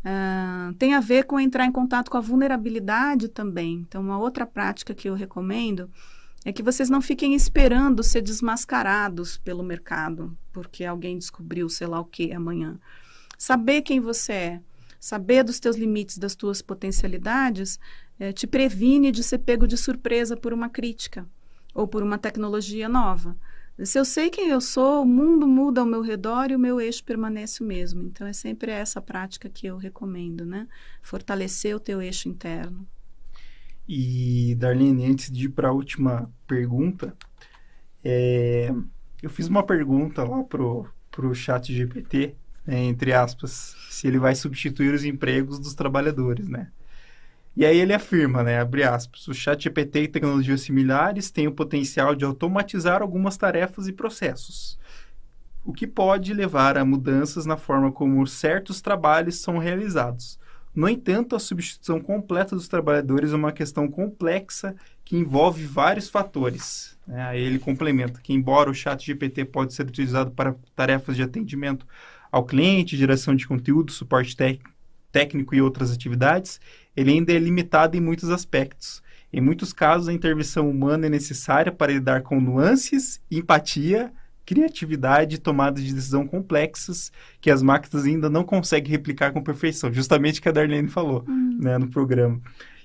Uh, 0.00 0.72
tem 0.74 0.94
a 0.94 1.00
ver 1.00 1.24
com 1.24 1.40
entrar 1.40 1.66
em 1.66 1.72
contato 1.72 2.10
com 2.10 2.16
a 2.16 2.20
vulnerabilidade 2.20 3.28
também. 3.28 3.84
Então, 3.86 4.00
uma 4.00 4.18
outra 4.18 4.46
prática 4.46 4.94
que 4.94 5.08
eu 5.08 5.14
recomendo 5.14 5.90
é 6.44 6.52
que 6.52 6.62
vocês 6.62 6.88
não 6.88 7.00
fiquem 7.00 7.34
esperando 7.34 8.02
ser 8.02 8.22
desmascarados 8.22 9.36
pelo 9.36 9.62
mercado, 9.62 10.36
porque 10.52 10.84
alguém 10.84 11.18
descobriu 11.18 11.68
sei 11.68 11.86
lá 11.86 12.00
o 12.00 12.04
que 12.04 12.32
amanhã. 12.32 12.78
Saber 13.36 13.82
quem 13.82 14.00
você 14.00 14.32
é, 14.32 14.60
saber 15.00 15.42
dos 15.42 15.60
teus 15.60 15.76
limites, 15.76 16.18
das 16.18 16.34
tuas 16.34 16.62
potencialidades, 16.62 17.78
é, 18.18 18.32
te 18.32 18.46
previne 18.46 19.12
de 19.12 19.22
ser 19.22 19.38
pego 19.38 19.66
de 19.66 19.76
surpresa 19.76 20.36
por 20.36 20.52
uma 20.52 20.68
crítica 20.68 21.26
ou 21.74 21.86
por 21.86 22.02
uma 22.02 22.18
tecnologia 22.18 22.88
nova. 22.88 23.36
Se 23.84 23.98
eu 23.98 24.04
sei 24.04 24.28
quem 24.28 24.48
eu 24.48 24.60
sou, 24.60 25.02
o 25.02 25.06
mundo 25.06 25.46
muda 25.46 25.80
ao 25.80 25.86
meu 25.86 26.02
redor 26.02 26.50
e 26.50 26.56
o 26.56 26.58
meu 26.58 26.80
eixo 26.80 27.04
permanece 27.04 27.62
o 27.62 27.66
mesmo. 27.66 28.02
Então 28.02 28.26
é 28.26 28.32
sempre 28.32 28.72
essa 28.72 29.00
prática 29.00 29.48
que 29.48 29.66
eu 29.66 29.76
recomendo, 29.76 30.44
né? 30.44 30.66
Fortalecer 31.00 31.76
o 31.76 31.80
teu 31.80 32.02
eixo 32.02 32.28
interno. 32.28 32.86
E, 33.88 34.54
Darlene, 34.56 35.06
antes 35.06 35.30
de 35.30 35.46
ir 35.46 35.50
para 35.50 35.68
a 35.68 35.72
última 35.72 36.30
pergunta, 36.46 37.16
é, 38.04 38.70
eu 39.22 39.30
fiz 39.30 39.46
uma 39.46 39.62
pergunta 39.62 40.24
lá 40.24 40.42
pro, 40.44 40.86
pro 41.10 41.34
chat 41.34 41.72
GPT, 41.72 42.34
né, 42.66 42.84
entre 42.84 43.12
aspas, 43.12 43.74
se 43.90 44.06
ele 44.06 44.18
vai 44.18 44.34
substituir 44.34 44.92
os 44.92 45.04
empregos 45.04 45.58
dos 45.58 45.72
trabalhadores, 45.72 46.48
né? 46.48 46.70
E 47.58 47.66
aí 47.66 47.76
ele 47.76 47.92
afirma, 47.92 48.44
né, 48.44 48.60
abre 48.60 48.84
aspas, 48.84 49.26
o 49.26 49.34
chat 49.34 49.64
GPT 49.64 50.02
e 50.02 50.08
tecnologias 50.08 50.60
similares 50.60 51.28
têm 51.28 51.48
o 51.48 51.52
potencial 51.52 52.14
de 52.14 52.24
automatizar 52.24 53.02
algumas 53.02 53.36
tarefas 53.36 53.88
e 53.88 53.92
processos, 53.92 54.78
o 55.64 55.72
que 55.72 55.84
pode 55.84 56.32
levar 56.32 56.78
a 56.78 56.84
mudanças 56.84 57.46
na 57.46 57.56
forma 57.56 57.90
como 57.90 58.24
certos 58.28 58.80
trabalhos 58.80 59.40
são 59.40 59.58
realizados, 59.58 60.38
no 60.72 60.88
entanto, 60.88 61.34
a 61.34 61.40
substituição 61.40 61.98
completa 61.98 62.54
dos 62.54 62.68
trabalhadores 62.68 63.32
é 63.32 63.34
uma 63.34 63.50
questão 63.50 63.88
complexa 63.88 64.76
que 65.04 65.16
envolve 65.16 65.66
vários 65.66 66.08
fatores. 66.08 66.96
Né? 67.04 67.20
Aí 67.20 67.40
ele 67.40 67.58
complementa 67.58 68.20
que, 68.20 68.32
embora 68.32 68.70
o 68.70 68.74
chat 68.74 69.04
GPT 69.04 69.46
pode 69.46 69.74
ser 69.74 69.88
utilizado 69.88 70.30
para 70.30 70.54
tarefas 70.76 71.16
de 71.16 71.24
atendimento 71.24 71.84
ao 72.30 72.44
cliente, 72.44 72.96
geração 72.96 73.34
de 73.34 73.48
conteúdo, 73.48 73.90
suporte 73.90 74.36
técnico 74.36 74.77
e 75.52 75.60
outras 75.60 75.92
atividades, 75.92 76.60
ele 76.96 77.12
ainda 77.12 77.32
é 77.32 77.38
limitado 77.38 77.96
em 77.96 78.00
muitos 78.00 78.30
aspectos. 78.30 79.02
Em 79.32 79.40
muitos 79.40 79.72
casos, 79.72 80.08
a 80.08 80.12
intervenção 80.12 80.70
humana 80.70 81.06
é 81.06 81.10
necessária 81.10 81.70
para 81.70 81.92
lidar 81.92 82.22
com 82.22 82.40
nuances, 82.40 83.20
empatia, 83.30 84.12
criatividade 84.46 85.36
e 85.36 85.38
tomadas 85.38 85.84
de 85.84 85.92
decisão 85.92 86.26
complexas 86.26 87.12
que 87.38 87.50
as 87.50 87.62
máquinas 87.62 88.06
ainda 88.06 88.30
não 88.30 88.42
conseguem 88.42 88.90
replicar 88.90 89.30
com 89.30 89.42
perfeição, 89.42 89.92
justamente 89.92 90.40
o 90.40 90.42
que 90.42 90.48
a 90.48 90.52
Darlene 90.52 90.88
falou 90.88 91.22
uhum. 91.28 91.58
né, 91.60 91.76
no 91.76 91.88
programa. 91.88 92.40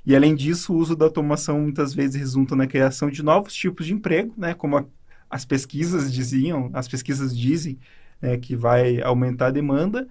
E 0.06 0.14
além 0.14 0.36
disso, 0.36 0.74
o 0.74 0.76
uso 0.76 0.94
da 0.94 1.06
automação 1.06 1.62
muitas 1.62 1.94
vezes 1.94 2.16
resulta 2.16 2.54
na 2.54 2.68
criação 2.68 3.10
de 3.10 3.24
novos 3.24 3.54
tipos 3.54 3.86
de 3.86 3.94
emprego, 3.94 4.34
né, 4.36 4.54
como 4.54 4.78
a, 4.78 4.86
as 5.30 5.46
pesquisas 5.46 6.12
diziam, 6.12 6.70
as 6.74 6.90
pesquisas 6.90 7.36
dizem 7.36 7.80
né, 8.22 8.36
que 8.38 8.58
vai 8.58 9.02
aumentar 9.02 9.48
a 9.48 9.52
demanda, 9.52 10.06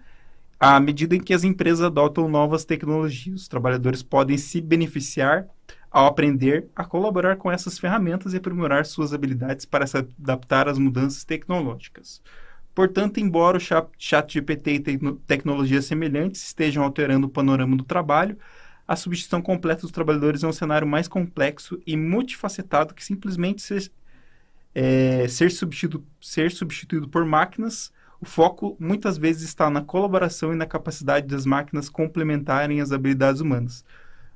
à 0.65 0.79
medida 0.79 1.17
em 1.17 1.21
que 1.21 1.35
as 1.35 1.43
empresas 1.43 1.83
adotam 1.85 2.29
novas 2.29 2.65
tecnologias. 2.65 3.41
Os 3.41 3.49
trabalhadores 3.49 4.01
podem 4.01 4.39
se 4.39 4.61
beneficiar 4.61 5.49
ao 5.91 6.07
aprender 6.07 6.69
a 6.77 6.85
colaborar 6.85 7.35
com 7.35 7.51
essas 7.51 7.81
ferramentas 7.81 8.33
e 8.33 8.37
aprimorar 8.37 8.87
suas 8.87 9.13
habilidades 9.13 9.67
para 9.67 9.89
se 9.89 9.99
adaptar 9.99 10.69
às 10.69 10.79
mudanças 10.79 11.25
tecnológicas. 11.25 12.23
Portanto, 12.73 13.19
embora 13.19 13.59
o 13.59 13.61
chat 13.61 14.33
GPT 14.33 14.71
e 14.75 14.79
te 14.79 14.99
tecnologias 15.27 15.87
semelhantes 15.87 16.45
estejam 16.45 16.85
alterando 16.85 17.27
o 17.27 17.31
panorama 17.31 17.77
do 17.77 17.83
trabalho, 17.83 18.39
a 18.87 18.95
substituição 18.95 19.43
completa 19.43 19.83
dos 19.83 19.91
trabalhadores 19.91 20.45
é 20.45 20.47
um 20.47 20.53
cenário 20.53 20.87
mais 20.87 21.09
complexo 21.09 21.83
e 21.85 21.97
multifacetado 21.97 22.95
que 22.95 23.05
simplesmente 23.05 23.63
ser, 23.63 23.91
é, 24.73 25.27
ser, 25.27 25.51
ser 26.21 26.53
substituído 26.53 27.09
por 27.09 27.25
máquinas. 27.25 27.93
O 28.23 28.27
foco 28.27 28.77
muitas 28.79 29.19
vezes 29.19 29.43
está 29.43 29.69
na 29.69 29.83
colaboração 29.83 30.55
e 30.55 30.57
na 30.57 30.65
capacidade 30.65 31.27
das 31.27 31.45
máquinas 31.45 31.89
complementarem 31.91 32.81
as 32.81 32.93
habilidades 32.93 33.43
humanas 33.43 33.85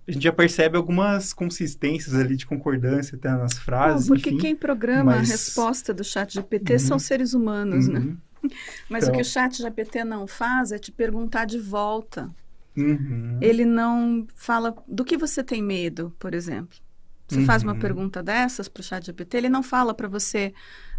a 0.09 0.13
gente 0.13 0.23
já 0.23 0.33
percebe 0.33 0.77
algumas 0.77 1.33
consistências 1.33 2.15
ali 2.15 2.37
de 2.37 2.47
concordância 2.47 3.17
até 3.17 3.29
nas 3.31 3.55
frases. 3.55 4.07
porque 4.07 4.31
enfim, 4.31 4.39
quem 4.39 4.57
programa 4.57 5.17
mas... 5.17 5.29
a 5.29 5.33
resposta 5.33 5.93
do 5.93 6.05
chat 6.05 6.33
GPT 6.33 6.75
uhum. 6.75 6.79
são 6.79 6.99
seres 6.99 7.35
humanos, 7.35 7.89
né? 7.89 7.99
uhum. 7.99 8.07
né? 8.07 8.17
Mas 8.89 9.03
então... 9.03 9.15
o 9.15 9.17
que 9.17 9.23
o 9.23 9.25
chat 9.25 9.61
GPT 9.61 10.05
não 10.05 10.27
faz 10.27 10.71
é 10.71 10.79
te 10.79 10.93
perguntar 10.93 11.47
de 11.47 11.59
volta. 11.59 12.31
Uhum. 12.77 13.39
Ele 13.41 13.65
não 13.65 14.25
fala 14.37 14.77
do 14.87 15.05
que 15.05 15.17
você 15.17 15.43
tem 15.43 15.61
medo, 15.61 16.15
por 16.17 16.33
exemplo. 16.33 16.79
Você 17.27 17.45
faz 17.45 17.65
uma 17.65 17.73
uhum. 17.73 17.81
pergunta 17.81 18.23
dessas 18.23 18.69
para 18.69 18.83
o 18.83 18.85
chat 18.85 19.07
GPT, 19.07 19.39
ele 19.39 19.49
não 19.49 19.65
fala 19.65 19.93
para 19.93 20.07
você, 20.07 20.55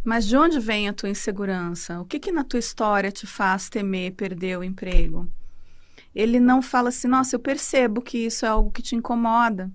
mas 0.07 0.25
de 0.25 0.37
onde 0.37 0.59
vem 0.59 0.87
a 0.87 0.93
tua 0.93 1.09
insegurança? 1.09 1.99
O 1.99 2.05
que, 2.05 2.19
que 2.19 2.31
na 2.31 2.43
tua 2.43 2.59
história 2.59 3.11
te 3.11 3.27
faz 3.27 3.69
temer 3.69 4.13
perder 4.13 4.57
o 4.57 4.63
emprego? 4.63 5.29
ele 6.17 6.39
não 6.39 6.63
fala 6.63 6.89
assim, 6.89 7.07
nossa, 7.07 7.35
eu 7.35 7.39
percebo 7.39 8.01
que 8.01 8.17
isso 8.17 8.43
é 8.43 8.49
algo 8.49 8.71
que 8.71 8.81
te 8.81 8.95
incomoda, 8.95 9.71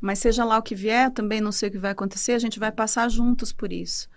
mas 0.00 0.18
seja 0.18 0.44
lá 0.44 0.58
o 0.58 0.62
que 0.62 0.74
vier, 0.74 1.12
também 1.12 1.40
não 1.40 1.52
sei 1.52 1.68
o 1.68 1.72
que 1.72 1.78
vai 1.78 1.92
acontecer, 1.92 2.32
a 2.32 2.40
gente 2.40 2.58
vai 2.58 2.72
passar 2.72 3.08
juntos 3.08 3.52
por 3.52 3.72
isso. 3.72 4.08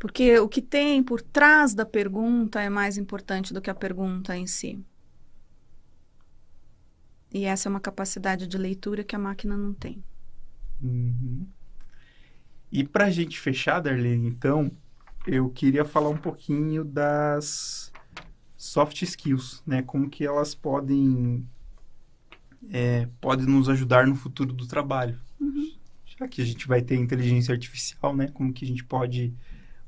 Porque 0.00 0.36
o 0.40 0.48
que 0.48 0.60
tem 0.60 1.04
por 1.04 1.22
trás 1.22 1.74
da 1.74 1.86
pergunta 1.86 2.60
é 2.60 2.68
mais 2.68 2.98
importante 2.98 3.54
do 3.54 3.60
que 3.60 3.70
a 3.70 3.74
pergunta 3.74 4.36
em 4.36 4.48
si. 4.48 4.84
E 7.32 7.44
essa 7.44 7.68
é 7.68 7.70
uma 7.70 7.80
capacidade 7.80 8.48
de 8.48 8.58
leitura 8.58 9.04
que 9.04 9.14
a 9.14 9.18
máquina 9.18 9.56
não 9.56 9.72
tem. 9.72 10.02
Uhum. 10.82 11.46
E 12.72 12.82
para 12.82 13.04
a 13.04 13.10
gente 13.10 13.38
fechar, 13.38 13.78
Darlene, 13.78 14.26
então, 14.26 14.72
eu 15.26 15.50
queria 15.50 15.84
falar 15.84 16.08
um 16.08 16.16
pouquinho 16.16 16.84
das 16.84 17.92
soft 18.56 19.02
skills, 19.02 19.62
né? 19.66 19.82
Como 19.82 20.08
que 20.08 20.24
elas 20.24 20.54
podem 20.54 21.46
é, 22.70 23.08
podem 23.20 23.46
nos 23.46 23.68
ajudar 23.68 24.06
no 24.06 24.14
futuro 24.14 24.52
do 24.52 24.66
trabalho. 24.66 25.18
Uhum. 25.40 25.72
Já 26.04 26.26
que 26.26 26.40
a 26.40 26.44
gente 26.44 26.66
vai 26.66 26.82
ter 26.82 26.96
inteligência 26.96 27.52
artificial, 27.52 28.14
né? 28.14 28.28
Como 28.28 28.52
que 28.52 28.64
a 28.64 28.68
gente 28.68 28.84
pode 28.84 29.34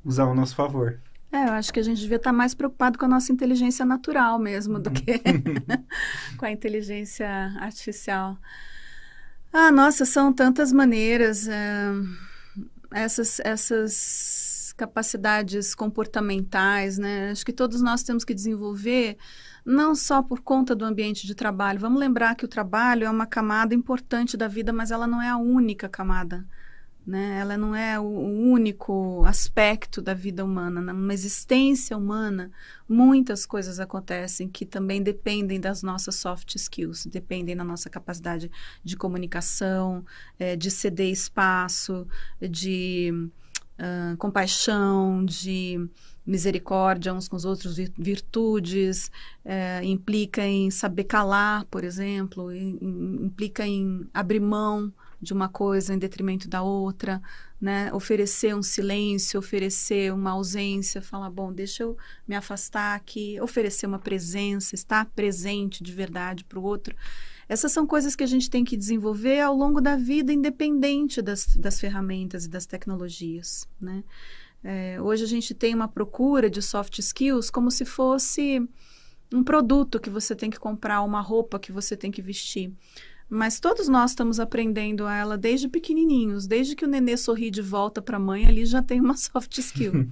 usar 0.03 0.23
ao 0.23 0.35
nosso 0.35 0.55
favor. 0.55 0.99
É, 1.31 1.45
eu 1.45 1.51
acho 1.51 1.71
que 1.71 1.79
a 1.79 1.83
gente 1.83 2.01
devia 2.01 2.17
estar 2.17 2.33
mais 2.33 2.55
preocupado 2.55 2.97
com 2.97 3.05
a 3.05 3.07
nossa 3.07 3.31
inteligência 3.31 3.85
natural 3.85 4.39
mesmo 4.39 4.79
do 4.79 4.89
que 4.89 5.21
com 6.37 6.45
a 6.45 6.51
inteligência 6.51 7.29
artificial. 7.59 8.37
Ah, 9.51 9.71
nossa, 9.71 10.05
são 10.05 10.31
tantas 10.31 10.71
maneiras. 10.71 11.47
É, 11.47 11.91
essas, 12.91 13.39
essas 13.41 14.48
capacidades 14.79 15.75
comportamentais, 15.75 16.97
né? 16.97 17.31
Acho 17.31 17.45
que 17.45 17.51
todos 17.51 17.81
nós 17.81 18.01
temos 18.01 18.23
que 18.23 18.33
desenvolver, 18.33 19.17
não 19.65 19.93
só 19.93 20.23
por 20.23 20.39
conta 20.39 20.73
do 20.73 20.85
ambiente 20.85 21.27
de 21.27 21.35
trabalho. 21.35 21.79
Vamos 21.79 21.99
lembrar 21.99 22.35
que 22.35 22.45
o 22.45 22.47
trabalho 22.47 23.05
é 23.05 23.09
uma 23.09 23.25
camada 23.25 23.75
importante 23.75 24.37
da 24.37 24.47
vida, 24.47 24.71
mas 24.71 24.89
ela 24.89 25.05
não 25.05 25.21
é 25.21 25.27
a 25.29 25.37
única 25.37 25.89
camada 25.89 26.45
né? 27.09 27.39
Ela 27.39 27.57
não 27.57 27.75
é 27.75 27.99
o 27.99 28.03
único 28.03 29.23
aspecto 29.25 30.01
da 30.01 30.13
vida 30.13 30.45
humana. 30.45 30.79
Numa 30.79 31.13
existência 31.13 31.97
humana, 31.97 32.51
muitas 32.87 33.47
coisas 33.47 33.79
acontecem 33.79 34.47
que 34.47 34.65
também 34.65 35.01
dependem 35.01 35.59
das 35.59 35.81
nossas 35.81 36.15
soft 36.15 36.55
skills, 36.55 37.07
dependem 37.07 37.55
da 37.55 37.63
nossa 37.63 37.89
capacidade 37.89 38.51
de 38.83 38.95
comunicação, 38.95 40.05
é, 40.37 40.55
de 40.55 40.69
ceder 40.69 41.11
espaço, 41.11 42.07
de 42.39 43.11
compaixão, 44.17 45.23
de 45.25 45.89
misericórdia 46.29 47.13
uns 47.13 47.27
com 47.27 47.35
os 47.35 47.43
outros, 47.43 47.77
virtudes, 47.97 49.11
é, 49.43 49.83
implica 49.83 50.45
em 50.45 50.69
saber 50.69 51.05
calar, 51.05 51.65
por 51.65 51.83
exemplo, 51.83 52.53
implica 52.53 53.65
em 53.65 54.07
abrir 54.13 54.39
mão 54.39 54.93
de 55.19 55.33
uma 55.33 55.49
coisa 55.49 55.93
em 55.93 55.97
detrimento 55.97 56.47
da 56.47 56.61
outra, 56.61 57.21
né? 57.59 57.91
Oferecer 57.93 58.55
um 58.55 58.61
silêncio, 58.61 59.39
oferecer 59.39 60.13
uma 60.13 60.31
ausência, 60.31 61.01
falar, 61.01 61.29
bom, 61.29 61.51
deixa 61.51 61.83
eu 61.83 61.97
me 62.27 62.35
afastar 62.35 62.95
aqui, 62.95 63.39
oferecer 63.41 63.87
uma 63.87 63.99
presença, 63.99 64.75
estar 64.75 65.05
presente 65.07 65.83
de 65.83 65.91
verdade 65.91 66.45
para 66.45 66.59
o 66.59 66.63
outro. 66.63 66.95
Essas 67.49 67.71
são 67.71 67.87
coisas 67.87 68.15
que 68.15 68.23
a 68.23 68.27
gente 68.27 68.47
tem 68.47 68.63
que 68.63 68.77
desenvolver 68.77 69.41
ao 69.41 69.55
longo 69.55 69.81
da 69.81 69.95
vida, 69.95 70.31
independente 70.31 71.19
das, 71.19 71.47
das 71.55 71.79
ferramentas 71.79 72.45
e 72.45 72.49
das 72.49 72.67
tecnologias, 72.67 73.67
né? 73.81 74.03
É, 74.63 75.01
hoje 75.01 75.23
a 75.23 75.27
gente 75.27 75.53
tem 75.53 75.73
uma 75.73 75.87
procura 75.87 76.49
de 76.49 76.61
soft 76.61 76.99
skills 76.99 77.49
como 77.49 77.71
se 77.71 77.85
fosse 77.85 78.61
um 79.33 79.43
produto 79.43 79.99
que 79.99 80.09
você 80.09 80.35
tem 80.35 80.49
que 80.49 80.59
comprar, 80.59 81.01
uma 81.01 81.21
roupa 81.21 81.57
que 81.57 81.71
você 81.71 81.95
tem 81.95 82.11
que 82.11 82.21
vestir. 82.21 82.71
Mas 83.29 83.59
todos 83.59 83.87
nós 83.87 84.11
estamos 84.11 84.39
aprendendo 84.39 85.05
a 85.05 85.15
ela 85.15 85.37
desde 85.37 85.69
pequenininhos, 85.69 86.47
desde 86.47 86.75
que 86.75 86.83
o 86.83 86.87
nenê 86.87 87.15
sorri 87.15 87.51
de 87.51 87.61
volta 87.61 88.01
para 88.01 88.17
a 88.17 88.19
mãe, 88.19 88.47
ali 88.47 88.65
já 88.65 88.81
tem 88.81 88.99
uma 88.99 89.15
soft 89.17 89.55
skill, 89.59 90.09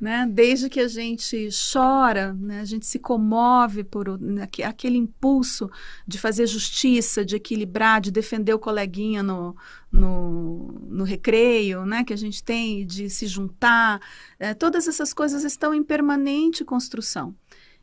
né? 0.00 0.24
Desde 0.30 0.68
que 0.68 0.78
a 0.78 0.86
gente 0.86 1.48
chora, 1.72 2.32
né? 2.32 2.60
A 2.60 2.64
gente 2.64 2.86
se 2.86 3.00
comove 3.00 3.82
por 3.82 4.20
né? 4.20 4.48
aquele 4.64 4.96
impulso 4.96 5.68
de 6.06 6.16
fazer 6.16 6.46
justiça, 6.46 7.24
de 7.24 7.34
equilibrar, 7.34 8.00
de 8.00 8.12
defender 8.12 8.54
o 8.54 8.58
coleguinha 8.58 9.20
no, 9.20 9.56
no, 9.90 10.80
no 10.88 11.02
recreio, 11.02 11.84
né? 11.84 12.04
Que 12.04 12.12
a 12.12 12.16
gente 12.18 12.44
tem 12.44 12.86
de 12.86 13.10
se 13.10 13.26
juntar, 13.26 14.00
é, 14.38 14.54
todas 14.54 14.86
essas 14.86 15.12
coisas 15.12 15.42
estão 15.42 15.74
em 15.74 15.82
permanente 15.82 16.64
construção. 16.64 17.34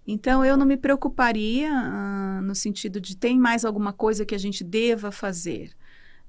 Então, 0.05 0.43
eu 0.43 0.57
não 0.57 0.65
me 0.65 0.77
preocuparia 0.77 1.71
uh, 1.71 2.41
no 2.41 2.55
sentido 2.55 2.99
de 2.99 3.15
tem 3.15 3.37
mais 3.37 3.63
alguma 3.63 3.93
coisa 3.93 4.25
que 4.25 4.35
a 4.35 4.39
gente 4.39 4.63
deva 4.63 5.11
fazer. 5.11 5.71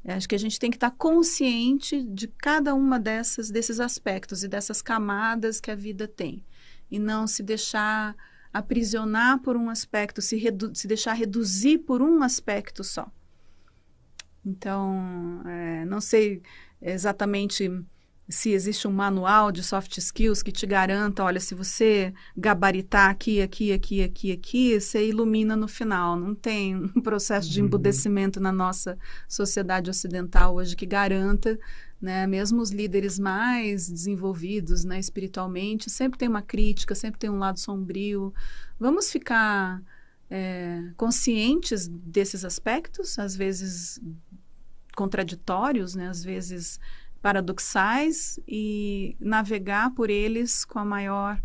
Acho 0.05 0.29
que 0.29 0.35
a 0.35 0.39
gente 0.39 0.59
tem 0.59 0.71
que 0.71 0.77
estar 0.77 0.91
consciente 0.91 2.03
de 2.03 2.27
cada 2.27 2.75
uma 2.75 2.99
dessas 2.99 3.51
desses 3.51 3.79
aspectos 3.79 4.43
e 4.43 4.49
dessas 4.49 4.83
camadas 4.83 5.61
que 5.61 5.71
a 5.71 5.77
vida 5.77 6.09
tem 6.09 6.45
e 6.91 6.99
não 6.99 7.27
se 7.27 7.43
deixar 7.43 8.17
aprisionar 8.53 9.41
por 9.41 9.57
um 9.57 9.71
aspecto, 9.71 10.21
se, 10.21 10.39
se 10.75 10.87
deixar 10.87 11.15
reduzir 11.15 11.79
por 11.79 12.03
um 12.03 12.23
aspecto 12.23 12.85
só. 12.85 13.11
Então, 14.45 15.43
é, 15.47 15.85
não 15.85 16.01
sei 16.01 16.43
exatamente 16.81 17.71
se 18.29 18.51
existe 18.51 18.87
um 18.87 18.93
manual 18.93 19.51
de 19.51 19.63
soft 19.63 19.99
skills 19.99 20.43
que 20.43 20.53
te 20.53 20.67
garanta, 20.67 21.25
olha, 21.25 21.41
se 21.41 21.55
você 21.55 22.15
gabaritar 22.37 23.11
aqui, 23.11 23.43
aqui, 23.43 23.73
aqui, 23.73 24.03
aqui, 24.03 24.33
aqui, 24.33 24.81
você 24.81 25.07
ilumina 25.09 25.57
no 25.57 25.69
final. 25.69 26.17
Não 26.17 26.35
tem 26.35 26.77
um 26.97 27.01
processo 27.03 27.51
de 27.51 27.61
uhum. 27.61 27.67
embudecimento 27.67 28.41
na 28.41 28.53
nossa 28.53 28.97
sociedade 29.29 29.91
ocidental 29.91 30.55
hoje 30.55 30.77
que 30.77 30.87
garanta, 30.87 31.59
né, 32.01 32.27
mesmo 32.27 32.61
os 32.61 32.71
líderes 32.71 33.19
mais 33.19 33.89
desenvolvidos, 33.89 34.85
né, 34.85 34.99
espiritualmente, 34.99 35.91
sempre 35.91 36.19
tem 36.19 36.29
uma 36.29 36.43
crítica, 36.43 36.95
sempre 36.95 37.19
tem 37.19 37.31
um 37.31 37.39
lado 37.39 37.61
sombrio. 37.61 38.33
Vamos 38.79 39.11
ficar 39.11 39.81
é, 40.31 40.83
conscientes 40.97 41.87
desses 41.89 42.45
aspectos, 42.45 43.19
às 43.19 43.37
vezes 43.37 44.01
contraditórios, 44.97 45.95
né, 45.95 46.09
às 46.09 46.23
vezes 46.25 46.79
paradoxais 47.23 48.39
e 48.47 49.17
navegar 49.21 49.95
por 49.95 50.11
eles 50.11 50.65
com 50.65 50.81
a 50.81 50.85
maior 50.85 51.41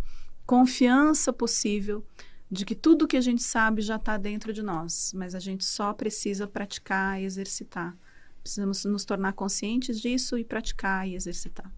confiança 0.46 1.32
possível 1.32 2.04
de 2.50 2.66
que 2.66 2.74
tudo 2.74 3.08
que 3.08 3.18
a 3.18 3.22
gente 3.22 3.44
sabe 3.44 3.82
já 3.82 3.98
está 3.98 4.18
dentro 4.18 4.52
de 4.52 4.64
nós, 4.64 5.14
mas 5.16 5.36
a 5.36 5.40
gente 5.40 5.64
só 5.64 5.94
precisa 5.94 6.48
praticar 6.48 7.22
e 7.22 7.26
exercitar. 7.26 7.96
Precisamos 8.42 8.86
nos 8.86 9.06
tornar 9.06 9.34
conscientes 9.34 10.00
disso 10.00 10.38
e 10.38 10.44
praticar 10.44 11.08
e 11.08 11.14
exercitar. 11.14 11.72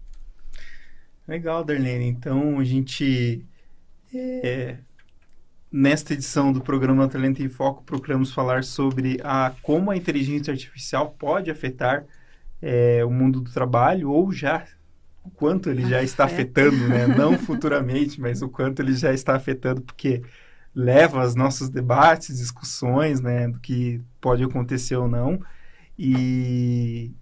Legal, 1.26 1.64
Darlene. 1.64 2.06
Então, 2.06 2.58
a 2.58 2.64
gente, 2.64 3.44
é, 4.14 4.78
nesta 5.70 6.14
edição 6.14 6.52
do 6.52 6.60
programa 6.60 7.08
Talento 7.08 7.42
em 7.42 7.48
Foco, 7.48 7.82
procuramos 7.82 8.32
falar 8.32 8.62
sobre 8.62 9.18
a, 9.22 9.52
como 9.62 9.90
a 9.90 9.96
inteligência 9.96 10.52
artificial 10.52 11.10
pode 11.18 11.50
afetar 11.50 12.06
é, 12.60 13.04
o 13.04 13.10
mundo 13.10 13.40
do 13.40 13.50
trabalho 13.50 14.10
ou 14.10 14.32
já 14.32 14.66
o 15.24 15.30
quanto 15.30 15.70
ele 15.70 15.86
já 15.86 16.02
está 16.02 16.24
afetando, 16.24 16.88
né? 16.88 17.06
Não 17.16 17.38
futuramente, 17.38 18.20
mas 18.20 18.42
o 18.42 18.48
quanto 18.48 18.80
ele 18.80 18.94
já 18.94 19.12
está 19.12 19.36
afetando, 19.36 19.82
porque 19.82 20.22
leva 20.74 21.22
aos 21.22 21.34
nossos 21.34 21.68
debates, 21.68 22.38
discussões, 22.38 23.20
né, 23.20 23.48
do 23.48 23.58
que 23.58 24.00
pode 24.20 24.42
acontecer 24.44 24.96
ou 24.96 25.08
não, 25.08 25.40
e, 25.98 27.12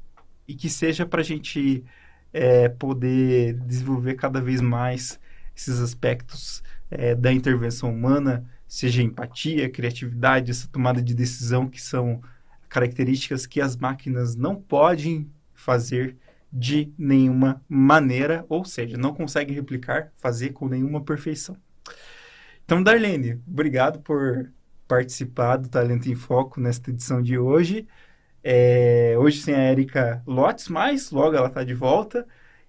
e 0.46 0.54
que 0.54 0.68
seja 0.68 1.06
para 1.06 1.20
a 1.20 1.24
gente 1.24 1.84
é, 2.32 2.68
poder 2.68 3.54
desenvolver 3.54 4.14
cada 4.14 4.40
vez 4.40 4.60
mais 4.60 5.18
esses 5.56 5.80
aspectos 5.80 6.62
é, 6.90 7.14
da 7.14 7.32
intervenção 7.32 7.90
humana, 7.90 8.44
seja 8.66 9.02
empatia, 9.02 9.68
criatividade, 9.68 10.50
essa 10.50 10.68
tomada 10.68 11.02
de 11.02 11.14
decisão 11.14 11.66
que 11.66 11.80
são 11.80 12.22
características 12.68 13.46
que 13.46 13.60
as 13.60 13.76
máquinas 13.76 14.36
não 14.36 14.56
podem 14.56 15.30
fazer 15.54 16.16
de 16.52 16.92
nenhuma 16.96 17.62
maneira, 17.68 18.44
ou 18.48 18.64
seja, 18.64 18.96
não 18.96 19.14
conseguem 19.14 19.54
replicar, 19.54 20.12
fazer 20.16 20.50
com 20.50 20.68
nenhuma 20.68 21.02
perfeição. 21.02 21.56
Então, 22.64 22.82
Darlene, 22.82 23.40
obrigado 23.46 24.00
por 24.00 24.50
participar 24.86 25.56
do 25.56 25.68
Talento 25.68 26.10
em 26.10 26.14
Foco 26.14 26.60
nesta 26.60 26.90
edição 26.90 27.22
de 27.22 27.38
hoje. 27.38 27.86
É, 28.42 29.14
hoje 29.18 29.42
sem 29.42 29.54
a 29.54 29.70
Erika 29.70 30.22
Lotes, 30.26 30.68
mas 30.68 31.10
logo 31.10 31.36
ela 31.36 31.48
está 31.48 31.64
de 31.64 31.74
volta. 31.74 32.26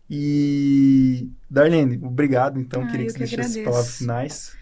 E, 0.10 1.30
Darlene, 1.50 2.00
obrigado. 2.04 2.60
Então, 2.60 2.82
ah, 2.84 2.88
queria 2.88 3.06
que 3.06 3.12
você 3.12 3.20
que 3.20 3.36
deixasse 3.36 3.60
as 3.60 3.66
palavras 3.66 3.98
finais. 3.98 4.59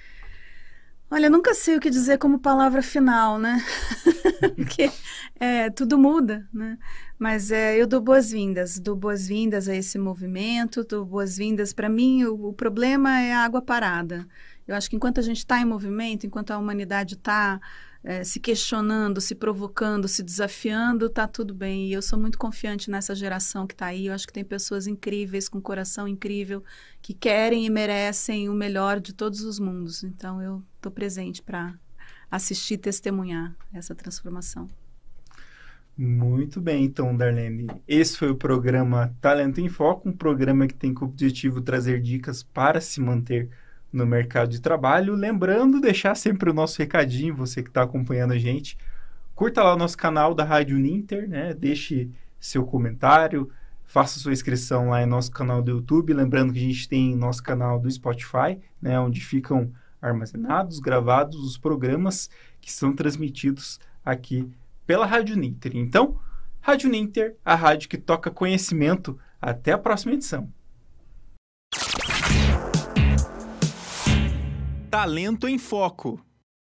Olha, 1.10 1.30
nunca 1.30 1.54
sei 1.54 1.78
o 1.78 1.80
que 1.80 1.90
dizer 1.90 2.18
como 2.18 2.38
palavra 2.38 2.82
final, 2.82 3.40
né? 3.40 3.64
Porque 4.56 4.92
é, 5.40 5.70
tudo 5.70 5.98
muda, 5.98 6.46
né? 6.54 6.78
Mas 7.18 7.50
é, 7.50 7.82
eu 7.82 7.88
dou 7.88 8.02
boas-vindas, 8.02 8.78
dou 8.78 8.94
boas-vindas 8.96 9.70
a 9.70 9.76
esse 9.76 9.98
movimento, 9.98 10.84
dou 10.84 11.06
boas-vindas. 11.06 11.72
Para 11.72 11.88
mim, 11.88 12.26
o, 12.26 12.50
o, 12.50 12.54
problema 12.54 13.22
é 13.22 13.34
a 13.34 13.40
água 13.46 13.62
parada. 13.62 14.28
Eu 14.68 14.76
acho 14.76 14.90
que 14.90 14.98
enquanto 14.98 15.20
a 15.20 15.24
gente 15.24 15.38
está 15.38 15.62
em 15.62 15.66
movimento, 15.66 16.28
enquanto 16.28 16.52
a 16.52 16.58
humanidade 16.58 17.16
está 17.16 17.62
é, 18.08 18.24
se 18.24 18.40
questionando, 18.40 19.20
se 19.20 19.36
provocando, 19.36 20.08
se 20.08 20.24
desafiando, 20.24 21.10
tá 21.10 21.28
tudo 21.28 21.54
bem. 21.54 21.90
E 21.90 21.94
eu 21.94 22.02
sou 22.02 22.18
muito 22.18 22.38
confiante 22.38 22.90
nessa 22.90 23.14
geração 23.14 23.68
que 23.68 23.74
está 23.74 23.88
aí. 23.88 24.08
Eu 24.08 24.14
acho 24.14 24.26
que 24.26 24.32
tem 24.32 24.46
pessoas 24.46 24.88
incríveis, 24.88 25.50
com 25.50 25.60
coração 25.60 26.08
incrível, 26.08 26.64
que 27.02 27.14
querem 27.14 27.66
e 27.66 27.70
merecem 27.70 28.48
o 28.48 28.54
melhor 28.54 29.02
de 29.02 29.14
todos 29.14 29.42
os 29.42 29.60
mundos. 29.60 30.06
Então 30.06 30.42
eu 30.42 30.64
estou 30.78 30.90
presente 30.90 31.44
para 31.44 31.78
assistir 32.32 32.76
e 32.76 32.78
testemunhar 32.78 33.54
essa 33.74 33.94
transformação. 33.94 34.70
Muito 35.98 36.62
bem, 36.62 36.86
então, 36.86 37.14
Darlene. 37.14 37.68
Esse 37.86 38.18
foi 38.18 38.30
o 38.30 38.38
programa 38.38 39.14
Talento 39.20 39.60
em 39.60 39.68
Foco, 39.68 40.08
um 40.08 40.14
programa 40.14 40.66
que 40.66 40.76
tem 40.76 40.94
como 40.94 41.12
objetivo 41.12 41.60
trazer 41.60 42.02
dicas 42.02 42.42
para 42.42 42.80
se 42.80 43.02
manter 43.02 43.50
no 43.98 44.06
mercado 44.06 44.50
de 44.50 44.62
trabalho. 44.62 45.16
Lembrando, 45.16 45.82
deixar 45.82 46.16
sempre 46.16 46.50
o 46.50 46.54
nosso 46.54 46.78
recadinho, 46.78 47.36
você 47.36 47.62
que 47.62 47.70
está 47.70 47.82
acompanhando 47.82 48.34
a 48.34 48.38
gente. 48.38 48.78
Curta 49.36 49.64
lá 49.64 49.74
o 49.74 49.78
nosso 49.78 49.98
canal 49.98 50.34
da 50.34 50.44
Rádio 50.44 50.78
Ninter, 50.78 51.28
né? 51.28 51.54
Deixe 51.54 52.10
seu 52.40 52.66
comentário, 52.66 53.52
faça 53.84 54.20
sua 54.20 54.32
inscrição 54.32 54.90
lá 54.90 55.02
em 55.02 55.06
nosso 55.06 55.32
canal 55.32 55.62
do 55.62 55.72
YouTube. 55.72 56.14
Lembrando 56.14 56.54
que 56.54 56.60
a 56.60 56.62
gente 56.62 56.88
tem 56.88 57.16
nosso 57.16 57.44
canal 57.44 57.80
do 57.80 57.90
Spotify, 57.90 58.60
né? 58.82 59.00
Onde 59.00 59.20
ficam 59.20 59.72
armazenados, 60.02 60.80
gravados 60.80 61.38
os 61.44 61.58
programas 61.58 62.30
que 62.62 62.72
são 62.72 62.94
transmitidos 62.94 63.80
aqui 64.06 64.50
pela 64.86 65.06
Rádio 65.06 65.36
Ninter. 65.36 65.76
Então, 65.76 66.20
Rádio 66.62 66.90
Ninter, 66.90 67.36
a 67.44 67.56
rádio 67.56 67.90
que 67.90 67.98
toca 67.98 68.32
conhecimento. 68.32 69.20
Até 69.40 69.72
a 69.72 69.78
próxima 69.78 70.14
edição. 70.14 70.52
Talento 74.98 75.48
em 75.48 75.60
Foco. 75.60 76.20